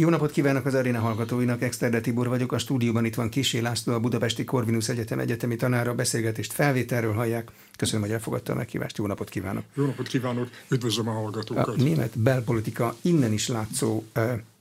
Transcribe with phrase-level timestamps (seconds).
[0.00, 3.92] Jó napot kívánok az aréna hallgatóinak, Exterde Tibor vagyok, a stúdióban itt van Kisé László,
[3.92, 7.50] a Budapesti Corvinus Egyetem egyetemi tanára, beszélgetést felvételről hallják.
[7.76, 9.64] Köszönöm, hogy elfogadta a meghívást, jó napot kívánok!
[9.74, 11.68] Jó napot kívánok, üdvözlöm a hallgatókat!
[11.68, 14.04] A német belpolitika innen is látszó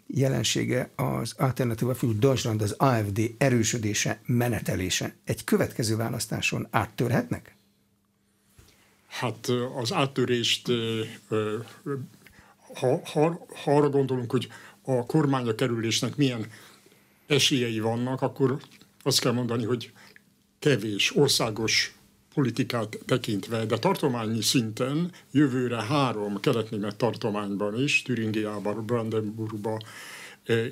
[0.08, 5.16] jelensége az Alternativa für Deutschland, az AFD erősödése, menetelése.
[5.24, 7.56] Egy következő választáson áttörhetnek?
[9.08, 9.48] Hát
[9.82, 10.72] az áttörést,
[12.76, 14.48] ha, ha, ha arra gondolunk, hogy
[14.98, 16.48] a kormánya kerülésnek milyen
[17.28, 18.58] esélyei vannak, akkor
[19.04, 19.92] azt kell mondani, hogy
[20.60, 21.94] kevés országos
[22.34, 29.84] politikát tekintve, de tartományi szinten jövőre három keletnémet tartományban is, Türingiában, Brandenburgban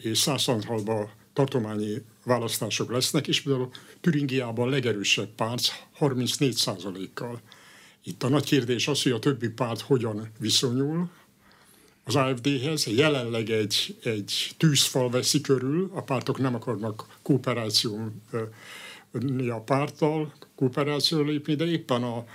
[0.01, 3.69] és Szászanhalban tartományi választások lesznek, és például
[4.01, 6.63] Türingiában a legerősebb párt 34
[7.13, 7.41] kal
[8.03, 11.09] Itt a nagy kérdés az, hogy a többi párt hogyan viszonyul,
[12.07, 12.87] az AFD-hez.
[12.87, 18.11] Jelenleg egy, egy tűzfal veszi körül, a pártok nem akarnak kooperáció
[19.49, 22.25] a párttal, kooperáció lépni, de éppen a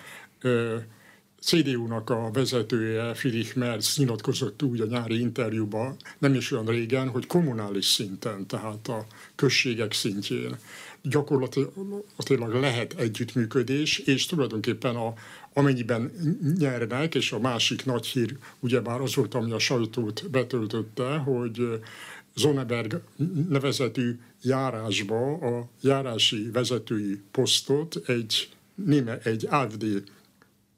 [1.41, 7.27] CDU-nak a vezetője, Friedrich Merz nyilatkozott úgy a nyári interjúban, nem is olyan régen, hogy
[7.27, 10.57] kommunális szinten, tehát a községek szintjén
[11.03, 15.15] gyakorlatilag lehet együttműködés, és tulajdonképpen a,
[15.53, 16.13] amennyiben
[16.59, 21.81] nyernek, és a másik nagy hír ugyebár az volt, ami a sajtót betöltötte, hogy
[22.35, 23.01] Zoneberg
[23.49, 29.85] nevezetű járásba a járási vezetői posztot egy, néme, egy AFD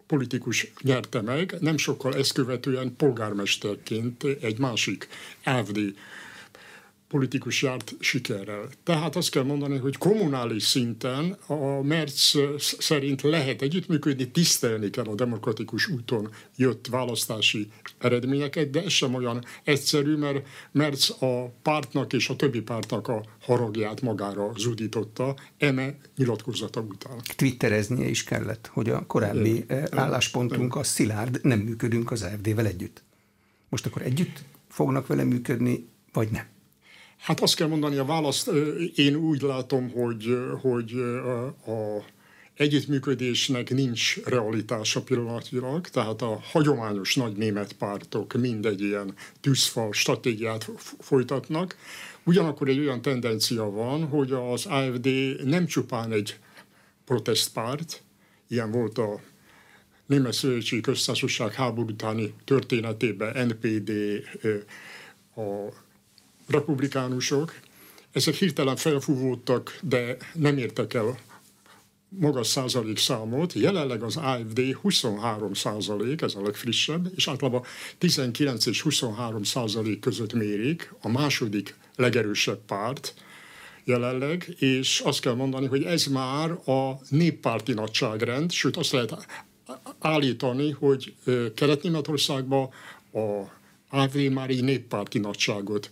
[0.06, 5.08] politikus nyerte meg, nem sokkal ezt követően polgármesterként egy másik
[5.44, 5.78] AFD
[7.14, 8.68] politikus járt sikerrel.
[8.82, 12.38] Tehát azt kell mondani, hogy kommunális szinten a Merz
[12.78, 19.44] szerint lehet együttműködni, tisztelni kell a demokratikus úton jött választási eredményeket, de ez sem olyan
[19.64, 26.80] egyszerű, mert Merz a pártnak és a többi pártnak a haragját magára zudította, eme nyilatkozata
[26.80, 27.20] után.
[27.36, 33.02] Twittereznie is kellett, hogy a korábbi é, álláspontunk a szilárd, nem működünk az AFD-vel együtt.
[33.68, 36.52] Most akkor együtt fognak vele működni, vagy nem?
[37.18, 38.50] Hát azt kell mondani, a választ
[38.94, 40.92] én úgy látom, hogy, hogy
[41.66, 42.04] a
[42.54, 51.76] együttműködésnek nincs realitása pillanatilag, tehát a hagyományos nagy német pártok mindegy ilyen tűzfal stratégiát folytatnak.
[52.24, 55.08] Ugyanakkor egy olyan tendencia van, hogy az AFD
[55.44, 56.38] nem csupán egy
[57.04, 58.02] protestpárt,
[58.48, 59.20] ilyen volt a
[60.06, 63.90] Német Szövetségi Köztársaság háború utáni történetében NPD,
[65.36, 65.72] a
[66.46, 67.54] republikánusok,
[68.12, 71.18] ezek hirtelen felfúvódtak, de nem értek el
[72.08, 73.52] magas százalék számot.
[73.52, 77.62] Jelenleg az AFD 23 százalék, ez a legfrissebb, és általában
[77.98, 83.14] 19 és 23 százalék között mérik a második legerősebb párt
[83.84, 89.26] jelenleg, és azt kell mondani, hogy ez már a néppárti nagyságrend, sőt azt lehet
[89.98, 91.14] állítani, hogy
[91.54, 92.68] Kelet-Németországban
[93.12, 93.52] a
[93.88, 95.90] AFD már egy néppárti nagyságot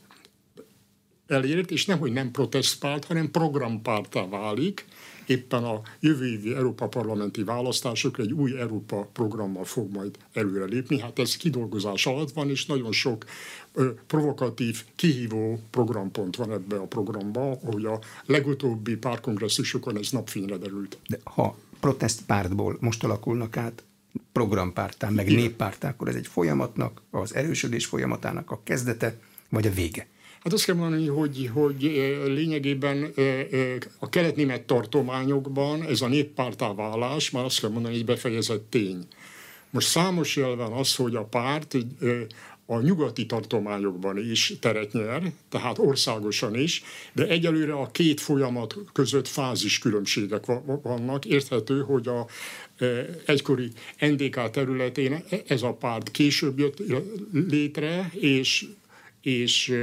[1.27, 4.85] elért, és nemhogy nem protestpárt, hanem programpártá válik,
[5.27, 11.01] éppen a jövő évi Európa parlamenti választások egy új Európa programmal fog majd előrelépni.
[11.01, 13.25] Hát ez kidolgozás alatt van, és nagyon sok
[13.75, 20.99] ö, provokatív, kihívó programpont van ebbe a programba, ahogy a legutóbbi párkongresszusokon ez napfényre derült.
[21.09, 23.83] De ha protestpártból most alakulnak át
[24.33, 29.19] programpártán, meg néppártá, akkor ez egy folyamatnak, az erősödés folyamatának a kezdete,
[29.49, 30.07] vagy a vége?
[30.43, 31.83] Hát azt kell mondani, hogy, hogy
[32.27, 33.13] lényegében
[33.99, 39.07] a kelet-német tartományokban ez a néppártá válás már azt kell mondani, hogy befejezett tény.
[39.71, 41.77] Most számos jel van az, hogy a párt
[42.67, 46.83] a nyugati tartományokban is teret nyer, tehát országosan is,
[47.13, 50.45] de egyelőre a két folyamat között fázis különbségek
[50.83, 51.25] vannak.
[51.25, 52.27] Érthető, hogy a
[53.27, 56.83] egykori NDK területén ez a párt később jött
[57.33, 58.67] létre, és
[59.23, 59.75] és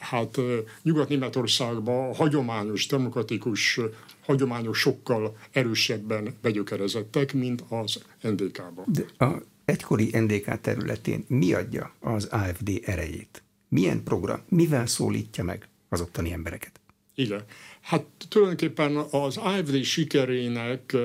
[0.00, 0.36] hát
[0.82, 3.80] Nyugat-Németországban a hagyományos, demokratikus
[4.24, 8.84] hagyományos sokkal erősebben begyökerezettek, mint az NDK-ban.
[8.86, 13.42] De a egykori NDK területén mi adja az AFD erejét?
[13.68, 16.80] Milyen program, mivel szólítja meg az ottani embereket?
[17.14, 17.44] Igen.
[17.80, 20.96] Hát tulajdonképpen az AFD sikerének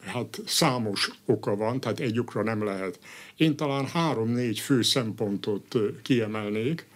[0.00, 2.98] hát számos oka van, tehát egy okra nem lehet.
[3.36, 6.86] Én talán három-négy fő szempontot kiemelnék.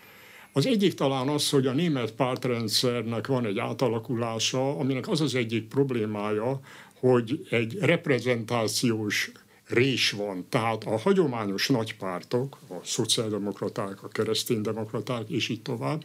[0.55, 5.69] Az egyik talán az, hogy a német pártrendszernek van egy átalakulása, aminek az az egyik
[5.69, 6.61] problémája,
[6.99, 9.33] hogy egy reprezentációs
[9.65, 10.47] rés van.
[10.49, 16.05] Tehát a hagyományos nagypártok, a szociáldemokraták, a kereszténydemokraták, és így tovább,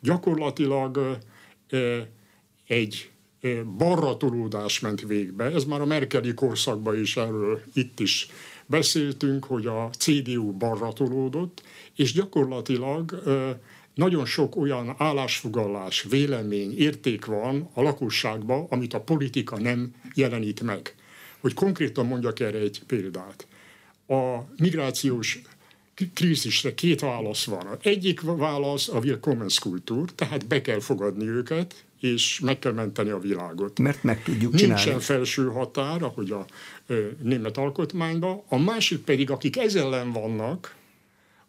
[0.00, 1.18] gyakorlatilag
[2.66, 3.10] egy
[3.78, 5.44] balra tolódás ment végbe.
[5.44, 8.28] Ez már a Merkeli korszakban is erről itt is
[8.66, 11.62] beszéltünk, hogy a CDU balra tolódott,
[11.96, 13.22] és gyakorlatilag
[13.98, 20.94] nagyon sok olyan állásfoglalás, vélemény, érték van a lakosságban, amit a politika nem jelenít meg.
[21.40, 23.46] Hogy konkrétan mondjak erre egy példát.
[24.06, 25.42] A migrációs
[26.14, 27.66] krízisre két válasz van.
[27.82, 33.78] Egyik válasz a Willkommenskultúr, tehát be kell fogadni őket, és meg kell menteni a világot.
[33.78, 34.82] Mert meg tudjuk csinálni.
[34.82, 36.46] Nincsen felső határ, ahogy a
[36.86, 38.42] ö, német alkotmányban.
[38.48, 40.76] A másik pedig, akik ez ellen vannak,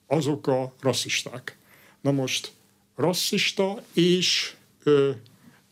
[0.07, 1.57] azok a rasszisták.
[2.01, 2.51] Na most
[2.95, 4.53] rasszista és
[4.83, 5.11] ö,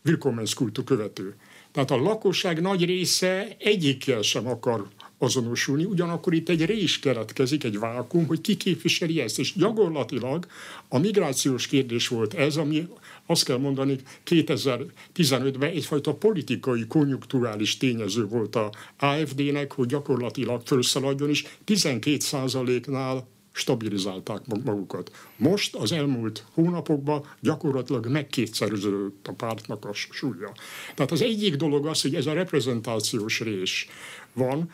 [0.04, 1.34] Willkommenskultúr követő.
[1.72, 4.88] Tehát a lakosság nagy része egyikkel sem akar
[5.18, 9.38] azonosulni, ugyanakkor itt egy rés keletkezik, egy vákum, hogy ki képviseli ezt.
[9.38, 10.46] És gyakorlatilag
[10.88, 12.88] a migrációs kérdés volt ez, ami
[13.26, 13.96] azt kell mondani,
[14.26, 23.26] 2015-ben egyfajta politikai, konjunkturális tényező volt a AFD-nek, hogy gyakorlatilag felszaladjon, és 12 nál
[23.58, 25.10] stabilizálták magukat.
[25.36, 30.52] Most az elmúlt hónapokban gyakorlatilag megkétszerződött a pártnak a súlya.
[30.94, 33.88] Tehát az egyik dolog az, hogy ez a reprezentációs rés
[34.32, 34.70] van.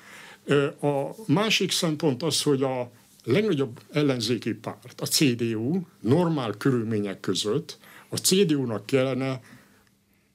[0.80, 2.90] A másik szempont az, hogy a
[3.24, 7.78] legnagyobb ellenzéki párt, a CDU normál körülmények között
[8.08, 9.40] a CDU-nak kellene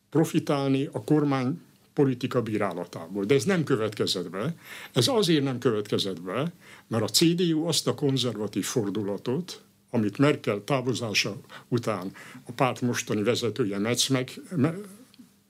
[0.09, 1.61] profitálni a kormány
[1.99, 3.23] politika bírálatából.
[3.23, 4.55] De ez nem következett be.
[4.93, 6.53] Ez azért nem következett be,
[6.87, 9.61] mert a CDU azt a konzervatív fordulatot,
[9.91, 11.37] amit Merkel távozása
[11.67, 12.11] után
[12.45, 14.73] a párt mostani vezetője Metz meg, me,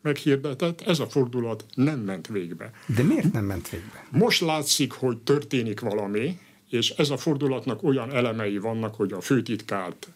[0.02, 2.72] meghirdetett, ez a fordulat nem ment végbe.
[2.96, 4.08] De miért nem ment végbe?
[4.12, 10.08] Most látszik, hogy történik valami, és ez a fordulatnak olyan elemei vannak, hogy a főtitkárt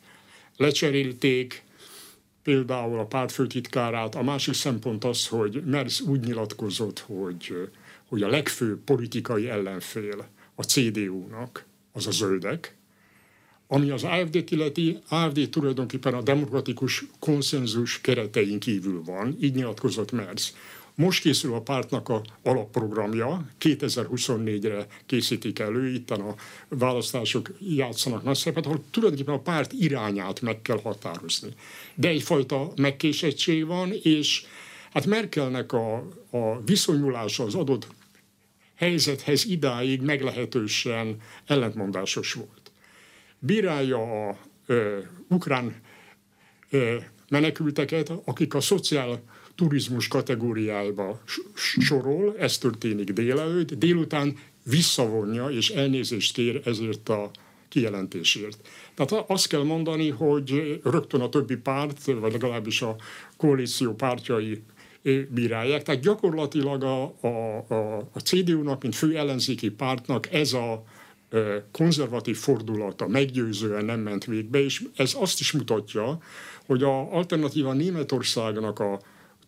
[0.58, 1.64] lecserélték,
[2.44, 4.16] például a párt főtitkárát.
[4.16, 7.70] A másik szempont az, hogy Merz úgy nyilatkozott, hogy,
[8.06, 12.76] hogy a legfőbb politikai ellenfél a CDU-nak az a zöldek,
[13.68, 20.56] ami az AFD-t illeti, AFD tulajdonképpen a demokratikus konszenzus keretein kívül van, így nyilatkozott Merz.
[20.96, 26.36] Most készül a pártnak a alapprogramja, 2024-re készítik elő, itt a
[26.68, 31.50] választások játszanak nagy szerepet, ahol tulajdonképpen a párt irányát meg kell határozni.
[31.96, 34.46] De egyfajta megkésettség van, és
[34.94, 35.96] hát Merkelnek a,
[36.30, 37.88] a viszonyulása az adott
[38.76, 42.72] helyzethez idáig meglehetősen ellentmondásos volt.
[43.40, 45.82] Bírálja a ö, ukrán
[46.70, 46.98] ö,
[47.30, 49.22] menekülteket, akik a szociál
[49.56, 51.22] turizmus kategóriájába
[51.80, 57.32] sorol, ez történik délelőtt, délután visszavonja és elnézést kér ezért a
[57.70, 58.58] kijelentésért.
[58.94, 62.96] Tehát azt kell mondani, hogy rögtön a többi párt, vagy legalábbis a
[63.38, 64.64] koalíció pártjai
[65.30, 65.84] bírálják.
[65.84, 67.28] Tehát gyakorlatilag a, a,
[67.68, 70.84] a, a CDU-nak, mint fő ellenzéki pártnak ez a
[71.72, 76.18] konzervatív fordulata meggyőzően nem ment végbe, és ez azt is mutatja,
[76.66, 79.00] hogy a alternatíva Németországnak a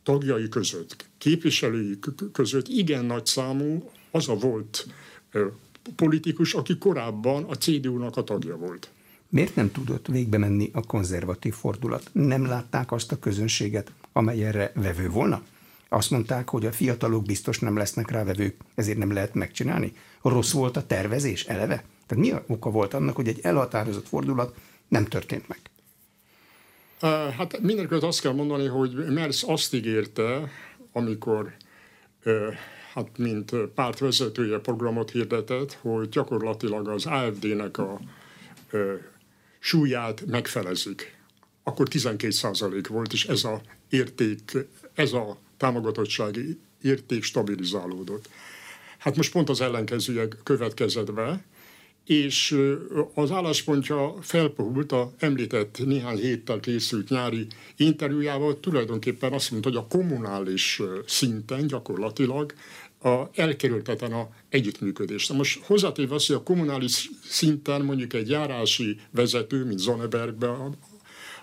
[0.06, 2.00] tagjai között, képviselői
[2.31, 4.88] között igen nagy számú az a volt
[5.96, 8.90] politikus, aki korábban a CDU-nak a tagja volt.
[9.30, 12.10] Miért nem tudott végbe menni a konzervatív fordulat?
[12.12, 15.44] Nem látták azt a közönséget, amely erre vevő volna?
[15.90, 19.94] Azt mondták, hogy a fiatalok biztos nem lesznek rá vevők, ezért nem lehet megcsinálni?
[20.21, 21.83] Rossz volt a tervezés eleve?
[22.07, 24.56] Tehát mi a oka volt annak, hogy egy elhatározott fordulat
[24.88, 25.59] nem történt meg?
[27.38, 30.52] Hát mindenkit azt kell mondani, hogy Merz azt ígérte,
[30.92, 31.54] amikor
[32.94, 38.00] hát mint pártvezetője programot hirdetett, hogy gyakorlatilag az AFD-nek a
[39.59, 41.18] súlyát megfelezik.
[41.64, 44.57] Akkor 12 százalék volt, és ez a érték,
[44.94, 48.30] ez a támogatottsági érték stabilizálódott.
[48.97, 51.44] Hát most pont az ellenkezője következett be,
[52.06, 52.57] és
[53.14, 57.47] az álláspontja felpuhult a említett néhány héttel készült nyári
[57.78, 62.54] interjújával, tulajdonképpen azt mondta, hogy a kommunális szinten gyakorlatilag
[63.02, 65.33] a, elkerülteten a együttműködést.
[65.33, 70.78] Most hozzátéve azt, hogy a kommunális szinten mondjuk egy járási vezető, mint Zonnebergben,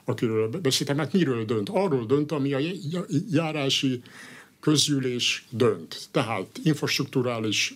[0.04, 1.68] akiről beszéltem, hát miről dönt?
[1.68, 2.58] Arról dönt, ami a
[3.30, 4.02] járási
[4.62, 6.08] közgyűlés dönt.
[6.10, 7.74] Tehát infrastruktúrális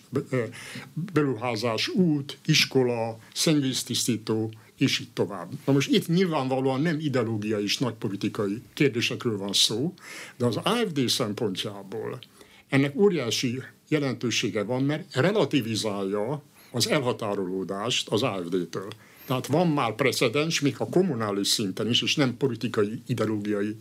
[1.13, 5.51] beruházás, út, iskola, szennyvíztisztító, és így tovább.
[5.65, 9.93] Na most itt nyilvánvalóan nem ideológiai és nagypolitikai kérdésekről van szó,
[10.37, 12.19] de az AFD szempontjából
[12.69, 16.41] ennek óriási jelentősége van, mert relativizálja
[16.71, 18.87] az elhatárolódást az AFD-től.
[19.25, 23.75] Tehát van már precedens, még a kommunális szinten is, és nem politikai, ideológiai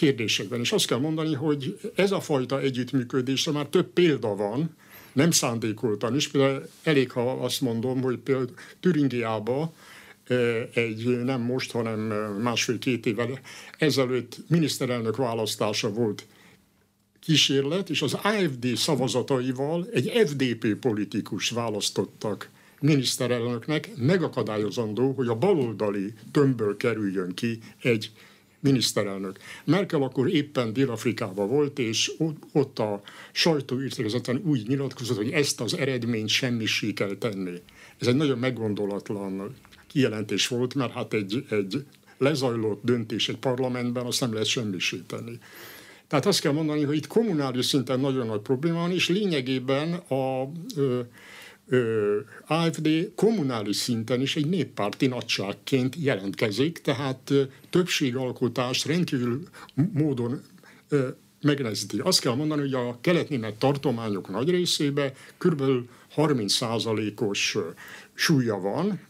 [0.00, 0.60] kérdésekben.
[0.60, 4.76] És azt kell mondani, hogy ez a fajta együttműködésre már több példa van,
[5.12, 6.28] nem szándékoltan is.
[6.28, 9.72] Például elég, ha azt mondom, hogy például Türingiában
[10.74, 12.00] egy nem most, hanem
[12.42, 13.40] másfél-két évvel
[13.78, 16.26] ezelőtt miniszterelnök választása volt
[17.20, 22.48] kísérlet, és az AFD szavazataival egy FDP politikus választottak
[22.80, 28.10] miniszterelnöknek, megakadályozandó, hogy a baloldali tömbből kerüljön ki egy
[28.60, 29.38] miniszterelnök.
[29.64, 32.12] Merkel akkor éppen Dél-Afrikában volt, és
[32.52, 33.00] ott a
[33.32, 37.60] sajtóírtérkezeten úgy nyilatkozott, hogy ezt az eredményt semmisé kell tenni.
[37.98, 39.54] Ez egy nagyon meggondolatlan
[39.86, 41.84] kijelentés volt, mert hát egy, egy
[42.18, 45.38] lezajlott döntés egy parlamentben, azt nem lehet semmisíteni.
[46.08, 50.50] Tehát azt kell mondani, hogy itt kommunális szinten nagyon nagy probléma van, és lényegében a
[50.76, 51.00] ö,
[52.46, 59.42] AFD kommunális szinten is egy néppárti nagyságként jelentkezik, tehát ö, többségalkotás rendkívül
[59.92, 60.42] módon
[60.88, 61.08] ö,
[61.40, 61.98] megnehezíti.
[61.98, 65.62] Azt kell mondani, hogy a kelet-német tartományok nagy részében kb.
[66.16, 67.58] 30%-os
[68.14, 69.00] súlya van,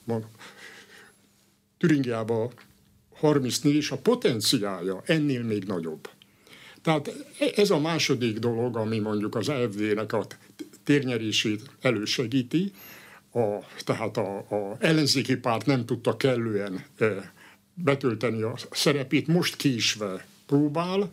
[1.78, 2.50] Türingiában
[3.14, 6.08] 34, és a potenciálja ennél még nagyobb.
[6.82, 7.12] Tehát
[7.56, 10.26] ez a második dolog, ami mondjuk az AFD-nek a
[10.84, 12.72] térnyerését elősegíti,
[13.32, 17.32] a, tehát a, a ellenzéki párt nem tudta kellően e,
[17.75, 21.10] betölteni a szerepét, most késve próbál,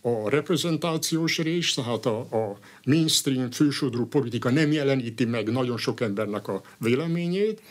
[0.00, 6.48] a reprezentációs rész, tehát a, a mainstream fősodrú politika nem jeleníti meg nagyon sok embernek
[6.48, 7.62] a véleményét,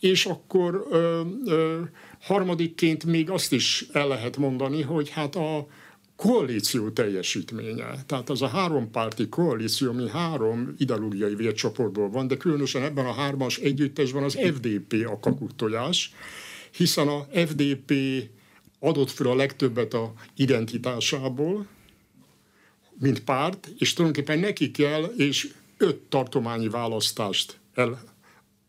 [0.00, 1.80] és akkor ö, ö,
[2.20, 5.66] harmadikként még azt is el lehet mondani, hogy hát a
[6.16, 8.04] koalíció teljesítménye.
[8.06, 13.58] Tehát az a hárompárti koalíció, ami három ideológiai vércsoportból van, de különösen ebben a hármas
[13.58, 16.14] együttesben az FDP a kakutojás,
[16.70, 17.92] hiszen a FDP
[18.78, 21.66] adott fel a legtöbbet a identitásából,
[22.98, 27.58] mint párt, és tulajdonképpen neki kell, és öt tartományi választást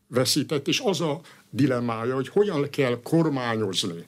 [0.09, 4.05] elveszített, és az a dilemmája, hogy hogyan kell kormányozni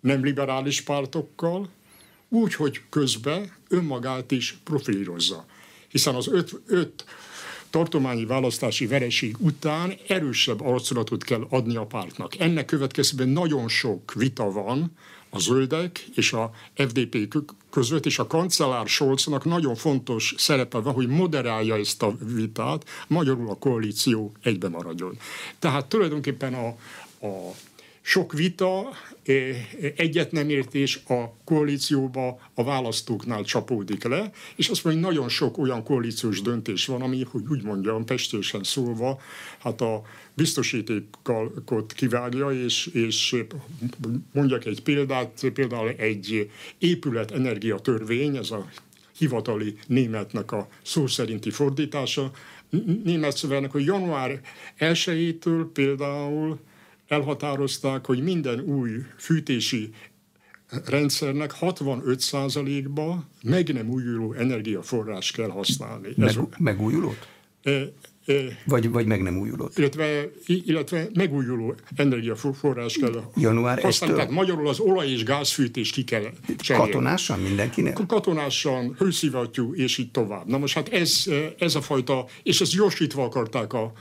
[0.00, 1.68] nem liberális pártokkal,
[2.28, 5.46] úgy, hogy közben önmagát is profilírozza.
[5.88, 7.04] Hiszen az öt, öt
[7.70, 12.38] tartományi választási vereség után erősebb arculatot kell adni a pártnak.
[12.38, 14.92] Ennek következtében nagyon sok vita van
[15.30, 17.34] a zöldek és a FDP
[17.70, 23.50] között, és a kancellár Scholznak nagyon fontos szerepe van, hogy moderálja ezt a vitát, magyarul
[23.50, 25.18] a koalíció egybe maradjon.
[25.58, 26.66] Tehát tulajdonképpen a,
[27.26, 27.54] a
[28.02, 28.88] sok vita,
[29.96, 35.58] egyet nem értés a koalícióba a választóknál csapódik le, és azt mondja, hogy nagyon sok
[35.58, 39.20] olyan koalíciós döntés van, ami, hogy úgy mondjam, pestésen szólva,
[39.58, 40.02] hát a
[40.34, 43.44] biztosítékot kivágja, és, és
[44.32, 48.68] mondjak egy példát, például egy épület energiatörvény, ez a
[49.18, 52.30] hivatali németnek a szó szerinti fordítása,
[53.04, 54.40] német szövegnek, hogy január
[54.78, 56.58] 1-től például
[57.08, 59.90] elhatározták, hogy minden új fűtési
[60.84, 66.08] rendszernek 65%-ba meg nem újuló energiaforrás kell használni.
[66.16, 67.28] Meg, Ez, megújulót?
[67.62, 68.34] E, e,
[68.64, 69.78] vagy, vagy meg nem újulót?
[69.78, 74.16] Illetve, illetve megújuló energiaforrás kell Január használni.
[74.16, 76.90] Tehát magyarul az olaj- és gázfűtést ki kell cserélni.
[76.90, 78.00] Katonásan mindenkinek?
[78.06, 80.46] Katonásan, hőszivattyú, és így tovább.
[80.46, 81.24] Na most hát ez,
[81.58, 83.92] ez a fajta, és ezt gyorsítva akarták a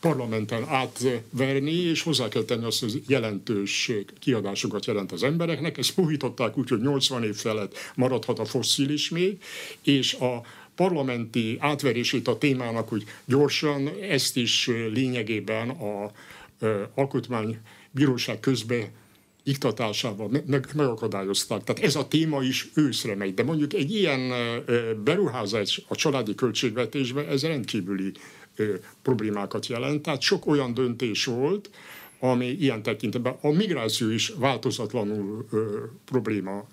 [0.00, 5.78] parlamenten átverni, és hozzá kell tenni azt, hogy jelentős kiadásokat jelent az embereknek.
[5.78, 9.42] Ezt puhították úgy, hogy 80 év felett maradhat a fosszilis még,
[9.82, 10.42] és a
[10.74, 16.10] parlamenti átverését a témának, hogy gyorsan ezt is lényegében a
[16.94, 18.88] alkotmánybíróság közben
[19.42, 21.64] iktatásával meg, megakadályozták.
[21.64, 23.34] Tehát ez a téma is őszre megy.
[23.34, 24.32] De mondjuk egy ilyen
[25.04, 28.12] beruházás a családi költségvetésbe, ez rendkívüli
[29.02, 30.02] problémákat jelent.
[30.02, 31.70] Tehát sok olyan döntés volt,
[32.20, 36.66] ami ilyen tekintetben a migráció is változatlanul ö, probléma.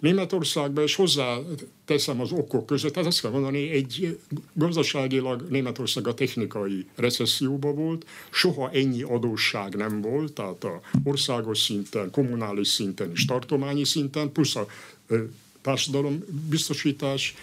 [0.00, 1.38] Németországban, és hozzá
[1.84, 4.18] teszem az okok között, tehát azt kell mondani, egy
[4.52, 12.10] gazdaságilag Németország a technikai recesszióban volt, soha ennyi adósság nem volt, tehát a országos szinten,
[12.10, 14.66] kommunális szinten és tartományi szinten, plusz a
[15.06, 15.22] ö,
[15.60, 17.34] társadalombiztosítás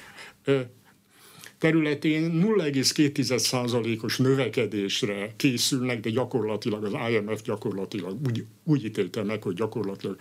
[0.44, 0.62] ö,
[1.58, 10.18] területén 0,2%-os növekedésre készülnek, de gyakorlatilag az IMF gyakorlatilag úgy, úgy ítélte meg, hogy gyakorlatilag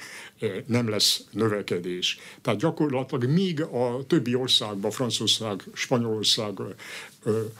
[0.67, 2.19] nem lesz növekedés.
[2.43, 6.53] Tehát gyakorlatilag míg a többi országban, Franciaország, Spanyolország,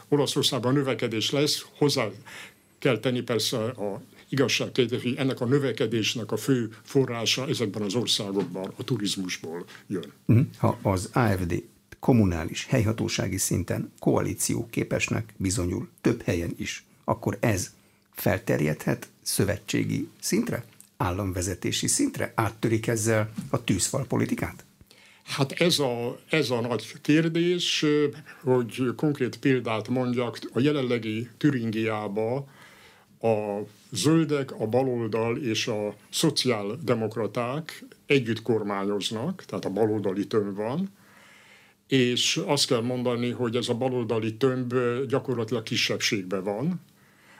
[0.07, 2.09] Olaszországban növekedés lesz, hozzá
[2.79, 8.73] kell tenni persze a igazság hogy ennek a növekedésnek a fő forrása ezekben az országokban
[8.77, 10.11] a turizmusból jön.
[10.25, 10.39] Mhm.
[10.57, 11.63] Ha az AFD
[11.99, 17.73] kommunális, helyhatósági szinten koalíció képesnek bizonyul több helyen is, akkor ez
[18.11, 20.65] felterjedhet szövetségi szintre,
[20.97, 22.31] államvezetési szintre?
[22.35, 24.65] Áttörik ezzel a tűzfal politikát?
[25.23, 27.85] Hát ez a, ez a nagy kérdés,
[28.43, 32.47] hogy konkrét példát mondjak, a jelenlegi Türingiába
[33.21, 33.59] a
[33.91, 40.89] zöldek, a baloldal és a szociáldemokraták együtt kormányoznak, tehát a baloldali tömb van,
[41.87, 44.73] és azt kell mondani, hogy ez a baloldali tömb
[45.07, 46.81] gyakorlatilag kisebbségben van,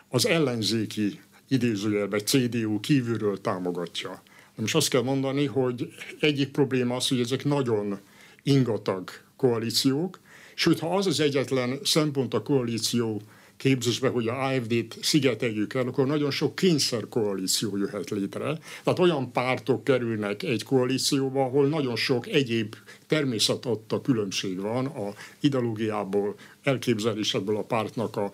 [0.09, 4.21] az ellenzéki idézőjelben CDU kívülről támogatja.
[4.55, 7.99] Most azt kell mondani, hogy egyik probléma az, hogy ezek nagyon
[8.43, 10.19] ingatag koalíciók,
[10.55, 13.21] sőt, ha az az egyetlen szempont a koalíció
[13.57, 18.59] képzésbe, hogy a AFD-t szigeteljük el, akkor nagyon sok kényszerkoalíció jöhet létre.
[18.83, 22.75] Tehát olyan pártok kerülnek egy koalícióba, ahol nagyon sok egyéb
[23.07, 28.31] természetadta különbség van a ideológiából, elképzelésekből a pártnak a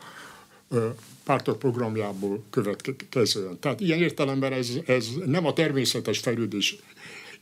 [1.24, 3.60] pártok programjából következően.
[3.60, 6.76] Tehát ilyen értelemben ez, ez nem a természetes fejlődés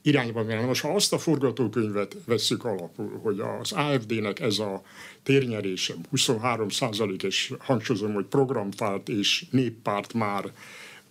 [0.02, 0.66] irányba menni.
[0.66, 4.82] Most ha azt a forgatókönyvet vesszük alapul, hogy az AFD-nek ez a
[5.24, 10.52] térnyerése 23 százalék, és hangsúlyozom, hogy programpárt és néppárt már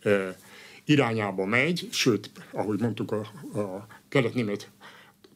[0.02, 0.37] e,
[0.85, 3.18] irányába megy, sőt, ahogy mondtuk, a,
[3.59, 4.70] a kelet-német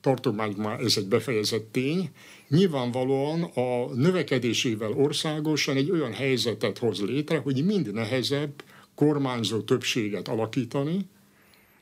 [0.01, 2.11] tartományban ez egy befejezett tény,
[2.49, 8.63] nyilvánvalóan a növekedésével országosan egy olyan helyzetet hoz létre, hogy mind nehezebb
[8.95, 11.07] kormányzó többséget alakítani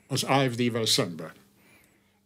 [0.06, 1.32] az AFD-vel szemben.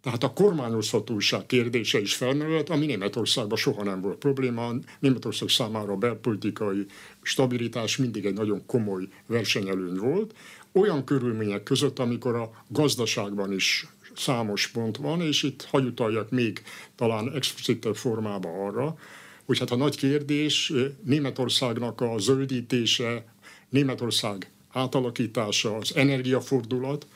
[0.07, 4.73] Tehát a kormányozhatóság kérdése is felmerült, ami Németországban soha nem volt probléma.
[4.99, 6.87] Németország számára a belpolitikai
[7.23, 10.35] stabilitás mindig egy nagyon komoly versenyelőny volt.
[10.73, 13.87] Olyan körülmények között, amikor a gazdaságban is
[14.17, 16.63] számos pont van, és itt hagyutaljak még
[16.97, 18.99] talán explicitebb formában arra,
[19.45, 20.73] hogy hát a nagy kérdés
[21.05, 23.25] Németországnak a zöldítése,
[23.69, 27.07] Németország átalakítása, az energiafordulat,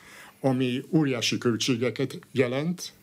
[0.41, 2.93] ami óriási költségeket jelent,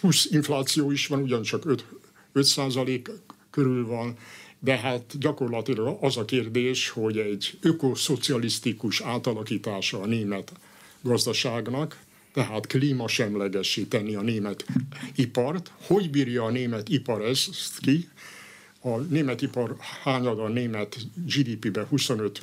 [0.00, 1.84] plusz infláció is van, ugyancsak 5,
[2.32, 3.10] 5
[3.50, 4.16] körül van,
[4.58, 10.52] de hát gyakorlatilag az a kérdés, hogy egy ökoszocialisztikus átalakítása a német
[11.00, 14.66] gazdaságnak, tehát klímasemlegesíteni a német
[15.14, 15.72] ipart.
[15.86, 18.08] Hogy bírja a német ipar ezt ki?
[18.80, 22.42] A német ipar hányad a német GDP-be 25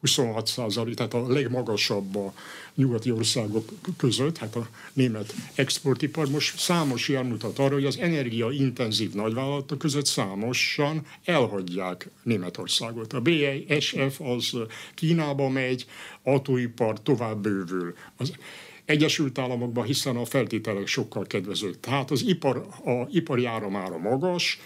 [0.00, 2.32] 26 százalék, tehát a legmagasabb a
[2.74, 9.12] nyugati országok között, hát a német exportipar most számos jel mutat arra, hogy az energiaintenzív
[9.12, 13.12] nagyvállalatok között számosan elhagyják Németországot.
[13.12, 14.56] A BASF az
[14.94, 15.86] Kínába megy,
[16.22, 17.94] autóipar tovább bővül.
[18.16, 18.32] Az
[18.84, 21.80] Egyesült Államokban, hiszen a feltételek sokkal kedvezők.
[21.80, 24.60] Tehát az ipar, a ipari áramára magas,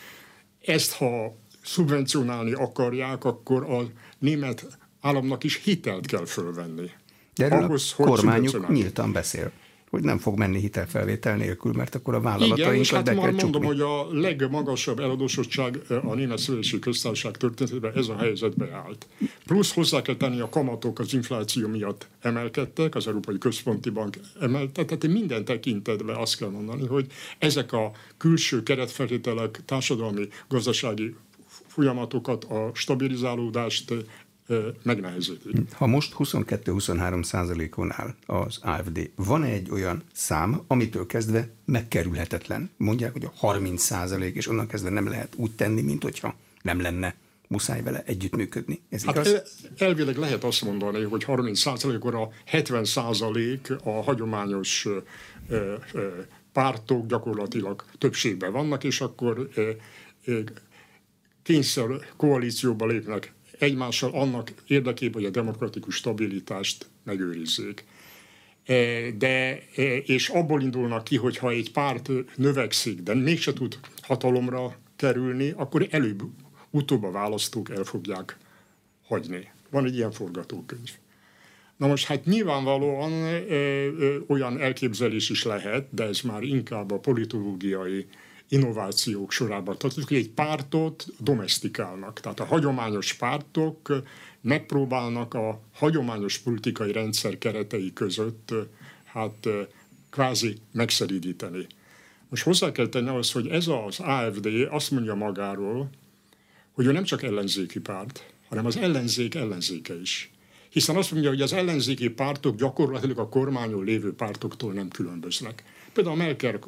[0.61, 3.83] ezt ha szubvencionálni akarják, akkor a
[4.19, 6.91] német államnak is hitelt kell fölvenni.
[7.35, 9.53] De erről Ahhoz, a kormányuk nyíltan beszél
[9.93, 13.65] hogy nem fog menni hitelfelvétel nélkül, mert akkor a vállalatainkat Igen, hát be már mondom,
[13.65, 19.07] hogy a legmagasabb eladósodottság a Német Szövetségi Köztársaság történetében ez a helyzetbe állt.
[19.47, 24.85] Plusz hozzá kell tenni, a kamatok az infláció miatt emelkedtek, az Európai Központi Bank emelte,
[24.85, 27.07] tehát minden tekintetben azt kell mondani, hogy
[27.39, 31.15] ezek a külső keretfeltételek társadalmi, gazdasági
[31.67, 33.95] folyamatokat, a stabilizálódást
[34.83, 35.73] megnehezítik.
[35.73, 42.71] Ha most 22-23 százalékon áll az AFD, van egy olyan szám, amitől kezdve megkerülhetetlen?
[42.77, 46.81] Mondják, hogy a 30 százalék, és onnan kezdve nem lehet úgy tenni, mint hogyha nem
[46.81, 47.15] lenne
[47.49, 48.81] muszáj vele együttműködni.
[48.89, 49.59] Ez hát igaz?
[49.77, 54.87] elvileg lehet azt mondani, hogy 30 százalékor a 70 százalék a hagyományos
[55.49, 56.09] ö, ö,
[56.53, 59.71] pártok gyakorlatilag többségben vannak, és akkor ö,
[61.43, 61.87] kényszer
[62.17, 63.33] koalícióba lépnek
[63.63, 67.85] egymással annak érdekében, hogy a demokratikus stabilitást megőrizzék.
[68.65, 73.79] E, de, e, és abból indulnak ki, hogy ha egy párt növekszik, de mégse tud
[74.03, 76.23] hatalomra kerülni, akkor előbb,
[76.71, 78.37] utóbb a választók el fogják
[79.07, 79.51] hagyni.
[79.71, 80.91] Van egy ilyen forgatókönyv.
[81.77, 83.47] Na most hát nyilvánvalóan ö,
[83.99, 88.07] ö, olyan elképzelés is lehet, de ez már inkább a politológiai
[88.53, 89.79] innovációk sorában.
[89.79, 92.21] Tehát, hogy egy pártot domestikálnak.
[92.21, 94.03] Tehát a hagyományos pártok
[94.41, 98.55] megpróbálnak a hagyományos politikai rendszer keretei között
[99.05, 99.49] hát
[100.11, 101.67] kvázi megszeridíteni.
[102.29, 105.91] Most hozzá kell tenni az, hogy ez az AFD azt mondja magáról,
[106.73, 110.31] hogy ő nem csak ellenzéki párt, hanem az ellenzék ellenzéke is.
[110.71, 115.65] Hiszen azt mondja, hogy az ellenzéki pártok gyakorlatilag a kormányon lévő pártoktól nem különböznek.
[115.93, 116.59] Például a Merkel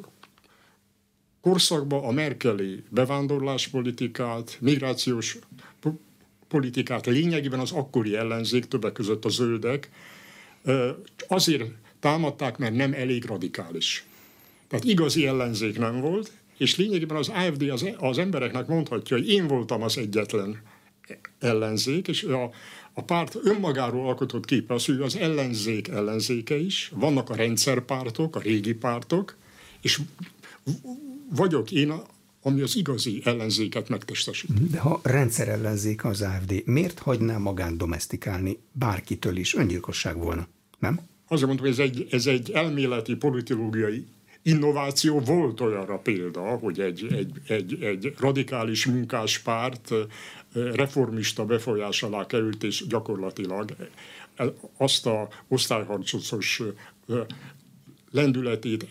[1.45, 5.39] korszakban a merkeli bevándorláspolitikát, migrációs
[6.49, 9.91] politikát lényegében az akkori ellenzék, többek között a zöldek,
[11.29, 11.65] azért
[12.01, 14.05] támadták, mert nem elég radikális.
[14.69, 19.47] Tehát igazi ellenzék nem volt, és lényegében az AFD az, az embereknek mondhatja, hogy én
[19.47, 20.63] voltam az egyetlen
[21.39, 22.51] ellenzék, és a,
[22.93, 28.41] a párt önmagáról alkotott képe az, hogy az ellenzék ellenzéke is, vannak a rendszerpártok, a
[28.41, 29.37] régi pártok,
[29.81, 30.01] és
[31.31, 31.93] vagyok én,
[32.43, 34.71] ami az igazi ellenzéket megtestesít.
[34.71, 39.55] De ha rendszerellenzék az AFD, miért hagyná magán domestikálni bárkitől is?
[39.55, 41.01] Öngyilkosság volna, nem?
[41.29, 44.07] Azért mondom, hogy ez egy, ez egy elméleti politológiai
[44.43, 45.21] innováció.
[45.21, 49.91] Volt olyanra példa, hogy egy, egy, egy, egy radikális munkáspárt
[50.53, 53.77] reformista befolyás alá került, és gyakorlatilag
[54.77, 56.63] azt a osztályharcos
[58.11, 58.87] lendületét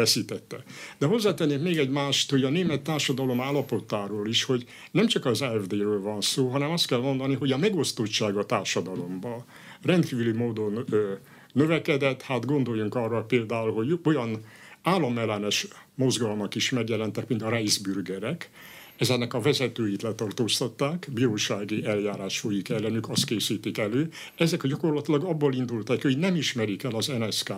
[0.00, 0.62] elveszítette.
[0.98, 5.42] De hozzátenném még egy mást, hogy a német társadalom állapotáról is, hogy nem csak az
[5.42, 9.44] AFD-ről van szó, hanem azt kell mondani, hogy a megosztottság a társadalomban
[9.82, 11.12] rendkívüli módon ö,
[11.52, 12.22] növekedett.
[12.22, 14.44] Hát gondoljunk arra például, hogy olyan
[14.82, 18.50] államellenes mozgalmak is megjelentek, mint a Reisbürgerek,
[18.96, 24.08] Ezenek a vezetőit letartóztatták, bírósági eljárás folyik ellenük, azt készítik elő.
[24.36, 27.52] Ezek gyakorlatilag abból indultak, hogy nem ismerik el az NSK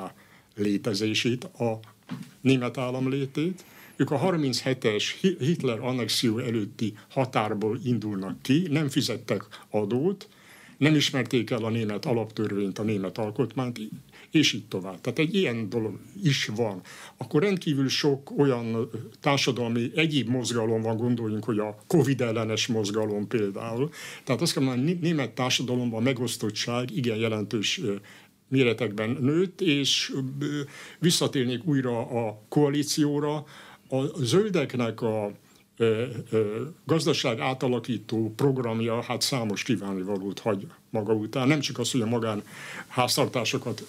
[0.57, 1.81] létezését, a
[2.41, 3.65] német állam létét.
[3.97, 5.05] Ők a 37-es
[5.39, 10.29] Hitler annexió előtti határból indulnak ki, nem fizettek adót,
[10.83, 13.81] nem ismerték el a német alaptörvényt, a német alkotmányt,
[14.31, 15.01] és így tovább.
[15.01, 16.81] Tehát egy ilyen dolog is van.
[17.17, 23.91] Akkor rendkívül sok olyan társadalmi egyéb mozgalom van, gondoljunk, hogy a Covid ellenes mozgalom például.
[24.25, 27.81] Tehát azt kell mondani, német társadalomban a megosztottság igen jelentős
[28.53, 30.13] méretekben nőtt, és
[30.99, 33.45] visszatérnék újra a koalícióra.
[33.89, 35.33] A zöldeknek a
[36.85, 41.49] gazdaság átalakító programja hát számos kívánivalót hagy maga után.
[41.49, 43.85] Nem csak az, hogy a magánháztartásokat